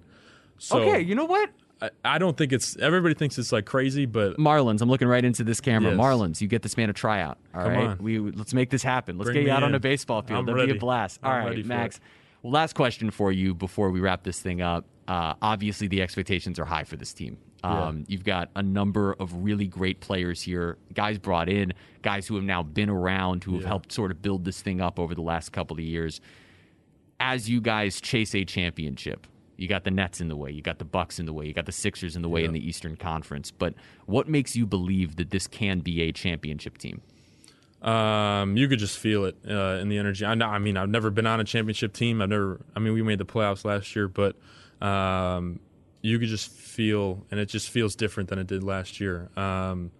So 0.58 0.80
okay, 0.80 1.00
you 1.00 1.14
know 1.14 1.26
what? 1.26 1.50
I, 1.80 1.90
I, 2.04 2.18
don't 2.18 2.36
think 2.36 2.52
it's. 2.52 2.76
Everybody 2.78 3.14
thinks 3.14 3.36
it's 3.36 3.52
like 3.52 3.66
crazy, 3.66 4.06
but 4.06 4.38
Marlins. 4.38 4.80
I'm 4.80 4.88
looking 4.88 5.08
right 5.08 5.24
into 5.24 5.44
this 5.44 5.60
camera. 5.60 5.90
Yes. 5.90 6.00
Marlins, 6.00 6.40
you 6.40 6.48
get 6.48 6.62
this 6.62 6.76
man 6.76 6.88
a 6.88 6.94
tryout. 6.94 7.38
All 7.54 7.62
Come 7.62 7.72
right, 7.72 7.86
on. 7.88 7.98
we 7.98 8.18
let's 8.18 8.54
make 8.54 8.70
this 8.70 8.82
happen. 8.82 9.18
Let's 9.18 9.26
Bring 9.28 9.42
get 9.42 9.46
you 9.46 9.52
out 9.52 9.58
in. 9.58 9.64
on 9.64 9.74
a 9.74 9.80
baseball 9.80 10.22
field. 10.22 10.40
I'm 10.40 10.46
That'd 10.46 10.56
ready. 10.56 10.72
be 10.72 10.78
a 10.78 10.80
blast. 10.80 11.20
All 11.22 11.32
right, 11.32 11.64
Max. 11.66 12.00
Well, 12.42 12.52
last 12.52 12.74
question 12.74 13.10
for 13.10 13.30
you 13.30 13.54
before 13.54 13.90
we 13.90 14.00
wrap 14.00 14.22
this 14.22 14.40
thing 14.40 14.62
up. 14.62 14.86
Uh, 15.06 15.34
obviously, 15.42 15.86
the 15.86 16.00
expectations 16.00 16.58
are 16.58 16.64
high 16.64 16.84
for 16.84 16.96
this 16.96 17.12
team. 17.12 17.38
Um, 17.66 17.98
yeah. 17.98 18.04
You've 18.08 18.24
got 18.24 18.50
a 18.54 18.62
number 18.62 19.14
of 19.18 19.32
really 19.44 19.66
great 19.66 20.00
players 20.00 20.42
here, 20.42 20.78
guys 20.94 21.18
brought 21.18 21.48
in, 21.48 21.72
guys 22.02 22.26
who 22.26 22.36
have 22.36 22.44
now 22.44 22.62
been 22.62 22.88
around, 22.88 23.44
who 23.44 23.54
have 23.54 23.62
yeah. 23.62 23.68
helped 23.68 23.92
sort 23.92 24.10
of 24.10 24.22
build 24.22 24.44
this 24.44 24.62
thing 24.62 24.80
up 24.80 24.98
over 24.98 25.14
the 25.14 25.22
last 25.22 25.52
couple 25.52 25.76
of 25.76 25.82
years. 25.82 26.20
As 27.18 27.48
you 27.48 27.60
guys 27.60 28.00
chase 28.00 28.34
a 28.34 28.44
championship, 28.44 29.26
you 29.56 29.68
got 29.68 29.84
the 29.84 29.90
Nets 29.90 30.20
in 30.20 30.28
the 30.28 30.36
way, 30.36 30.50
you 30.50 30.62
got 30.62 30.78
the 30.78 30.84
Bucks 30.84 31.18
in 31.18 31.26
the 31.26 31.32
way, 31.32 31.46
you 31.46 31.54
got 31.54 31.66
the 31.66 31.72
Sixers 31.72 32.14
in 32.14 32.22
the 32.22 32.28
way 32.28 32.42
yeah. 32.42 32.48
in 32.48 32.52
the 32.52 32.66
Eastern 32.66 32.96
Conference. 32.96 33.50
But 33.50 33.74
what 34.04 34.28
makes 34.28 34.54
you 34.54 34.66
believe 34.66 35.16
that 35.16 35.30
this 35.30 35.46
can 35.46 35.80
be 35.80 36.02
a 36.02 36.12
championship 36.12 36.78
team? 36.78 37.00
Um, 37.82 38.56
you 38.56 38.68
could 38.68 38.78
just 38.78 38.98
feel 38.98 39.24
it 39.24 39.36
uh, 39.48 39.78
in 39.80 39.88
the 39.88 39.98
energy. 39.98 40.24
I, 40.24 40.32
I, 40.32 40.58
mean, 40.58 40.76
I've 40.76 40.88
never 40.88 41.10
been 41.10 41.26
on 41.26 41.40
a 41.40 41.44
championship 41.44 41.92
team. 41.92 42.20
I've 42.20 42.28
never. 42.28 42.60
I 42.74 42.80
mean, 42.80 42.94
we 42.94 43.02
made 43.02 43.18
the 43.18 43.26
playoffs 43.26 43.64
last 43.64 43.94
year, 43.94 44.08
but 44.08 44.36
um, 44.80 45.60
you 46.06 46.18
could 46.20 46.28
just 46.28 46.50
feel, 46.50 47.26
and 47.30 47.40
it 47.40 47.46
just 47.46 47.68
feels 47.68 47.96
different 47.96 48.28
than 48.28 48.38
it 48.38 48.46
did 48.46 48.62
last 48.62 49.00
year. 49.00 49.28
Um, 49.36 49.90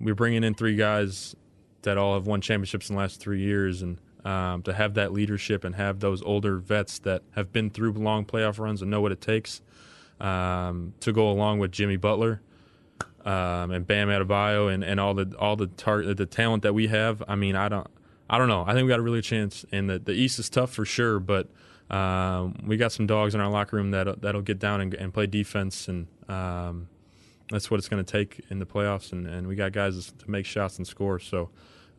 we're 0.00 0.14
bringing 0.14 0.44
in 0.44 0.54
three 0.54 0.76
guys 0.76 1.36
that 1.82 1.98
all 1.98 2.14
have 2.14 2.26
won 2.26 2.40
championships 2.40 2.88
in 2.88 2.96
the 2.96 3.00
last 3.00 3.20
three 3.20 3.40
years, 3.40 3.82
and 3.82 3.98
um, 4.24 4.62
to 4.62 4.72
have 4.72 4.94
that 4.94 5.12
leadership 5.12 5.64
and 5.64 5.74
have 5.74 6.00
those 6.00 6.22
older 6.22 6.56
vets 6.56 6.98
that 7.00 7.22
have 7.32 7.52
been 7.52 7.68
through 7.70 7.92
long 7.92 8.24
playoff 8.24 8.58
runs 8.58 8.80
and 8.80 8.90
know 8.90 9.00
what 9.00 9.12
it 9.12 9.20
takes 9.20 9.60
um, 10.20 10.94
to 11.00 11.12
go 11.12 11.28
along 11.30 11.58
with 11.58 11.70
Jimmy 11.70 11.96
Butler 11.96 12.40
um, 13.24 13.70
and 13.72 13.86
Bam 13.86 14.08
Adebayo 14.08 14.72
and, 14.72 14.82
and 14.82 14.98
all 14.98 15.12
the 15.12 15.36
all 15.38 15.56
the 15.56 15.66
tar- 15.66 16.14
the 16.14 16.26
talent 16.26 16.62
that 16.62 16.72
we 16.72 16.86
have. 16.86 17.22
I 17.28 17.34
mean, 17.34 17.56
I 17.56 17.68
don't 17.68 17.88
I 18.30 18.38
don't 18.38 18.48
know. 18.48 18.64
I 18.66 18.72
think 18.72 18.84
we 18.84 18.88
got 18.88 19.00
a 19.00 19.02
really 19.02 19.22
chance, 19.22 19.66
and 19.70 19.90
the 19.90 19.98
the 19.98 20.12
East 20.12 20.38
is 20.38 20.48
tough 20.48 20.72
for 20.72 20.86
sure, 20.86 21.20
but 21.20 21.48
um, 21.92 22.54
we 22.66 22.76
got 22.76 22.90
some 22.90 23.06
dogs 23.06 23.34
in 23.34 23.40
our 23.40 23.50
locker 23.50 23.76
room 23.76 23.90
that 23.90 24.22
that'll 24.22 24.42
get 24.42 24.58
down 24.58 24.80
and, 24.80 24.94
and 24.94 25.12
play 25.12 25.26
defense, 25.26 25.88
and 25.88 26.06
um, 26.28 26.88
that's 27.50 27.70
what 27.70 27.78
it's 27.78 27.88
going 27.88 28.02
to 28.02 28.10
take 28.10 28.40
in 28.50 28.58
the 28.58 28.66
playoffs. 28.66 29.12
And, 29.12 29.26
and 29.26 29.46
we 29.46 29.54
got 29.54 29.72
guys 29.72 30.10
to 30.10 30.30
make 30.30 30.46
shots 30.46 30.78
and 30.78 30.86
score. 30.86 31.18
So, 31.18 31.50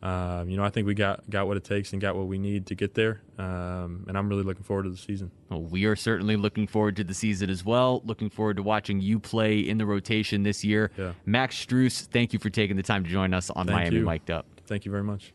um, 0.02 0.50
you 0.50 0.56
know, 0.56 0.64
I 0.64 0.70
think 0.70 0.88
we 0.88 0.94
got 0.94 1.28
got 1.30 1.46
what 1.46 1.56
it 1.56 1.62
takes 1.62 1.92
and 1.92 2.02
got 2.02 2.16
what 2.16 2.26
we 2.26 2.38
need 2.38 2.66
to 2.66 2.74
get 2.74 2.94
there. 2.94 3.22
Um, 3.38 4.04
and 4.08 4.18
I'm 4.18 4.28
really 4.28 4.42
looking 4.42 4.64
forward 4.64 4.82
to 4.82 4.90
the 4.90 4.96
season. 4.96 5.30
Well, 5.48 5.62
we 5.62 5.84
are 5.84 5.94
certainly 5.94 6.36
looking 6.36 6.66
forward 6.66 6.96
to 6.96 7.04
the 7.04 7.14
season 7.14 7.48
as 7.48 7.64
well. 7.64 8.02
Looking 8.04 8.30
forward 8.30 8.56
to 8.56 8.64
watching 8.64 9.00
you 9.00 9.20
play 9.20 9.60
in 9.60 9.78
the 9.78 9.86
rotation 9.86 10.42
this 10.42 10.64
year. 10.64 10.90
Yeah. 10.98 11.12
Max 11.24 11.64
Strus, 11.64 12.06
thank 12.06 12.32
you 12.32 12.40
for 12.40 12.50
taking 12.50 12.76
the 12.76 12.82
time 12.82 13.04
to 13.04 13.10
join 13.10 13.32
us 13.32 13.48
on 13.50 13.66
thank 13.68 13.78
Miami 13.78 13.98
you. 13.98 14.04
Mic'd 14.04 14.30
Up. 14.30 14.46
Thank 14.66 14.84
you 14.84 14.90
very 14.90 15.04
much. 15.04 15.32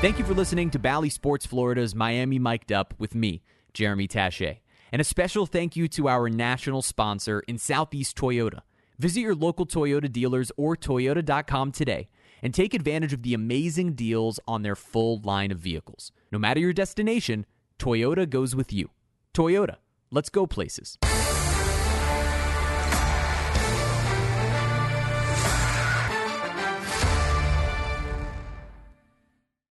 Thank 0.00 0.18
you 0.18 0.24
for 0.24 0.32
listening 0.32 0.70
to 0.70 0.78
Bally 0.78 1.10
Sports 1.10 1.44
Florida's 1.44 1.94
Miami 1.94 2.38
Mic'd 2.38 2.72
Up 2.72 2.94
with 2.98 3.14
me, 3.14 3.42
Jeremy 3.74 4.08
Taché. 4.08 4.60
And 4.90 4.98
a 4.98 5.04
special 5.04 5.44
thank 5.44 5.76
you 5.76 5.88
to 5.88 6.08
our 6.08 6.30
national 6.30 6.80
sponsor 6.80 7.40
in 7.40 7.58
Southeast 7.58 8.16
Toyota. 8.16 8.60
Visit 8.98 9.20
your 9.20 9.34
local 9.34 9.66
Toyota 9.66 10.10
dealers 10.10 10.50
or 10.56 10.74
Toyota.com 10.74 11.72
today 11.72 12.08
and 12.42 12.54
take 12.54 12.72
advantage 12.72 13.12
of 13.12 13.22
the 13.22 13.34
amazing 13.34 13.92
deals 13.92 14.40
on 14.48 14.62
their 14.62 14.74
full 14.74 15.20
line 15.22 15.50
of 15.50 15.58
vehicles. 15.58 16.12
No 16.32 16.38
matter 16.38 16.60
your 16.60 16.72
destination, 16.72 17.44
Toyota 17.78 18.28
goes 18.28 18.56
with 18.56 18.72
you. 18.72 18.88
Toyota, 19.34 19.76
let's 20.10 20.30
go 20.30 20.46
places. 20.46 20.96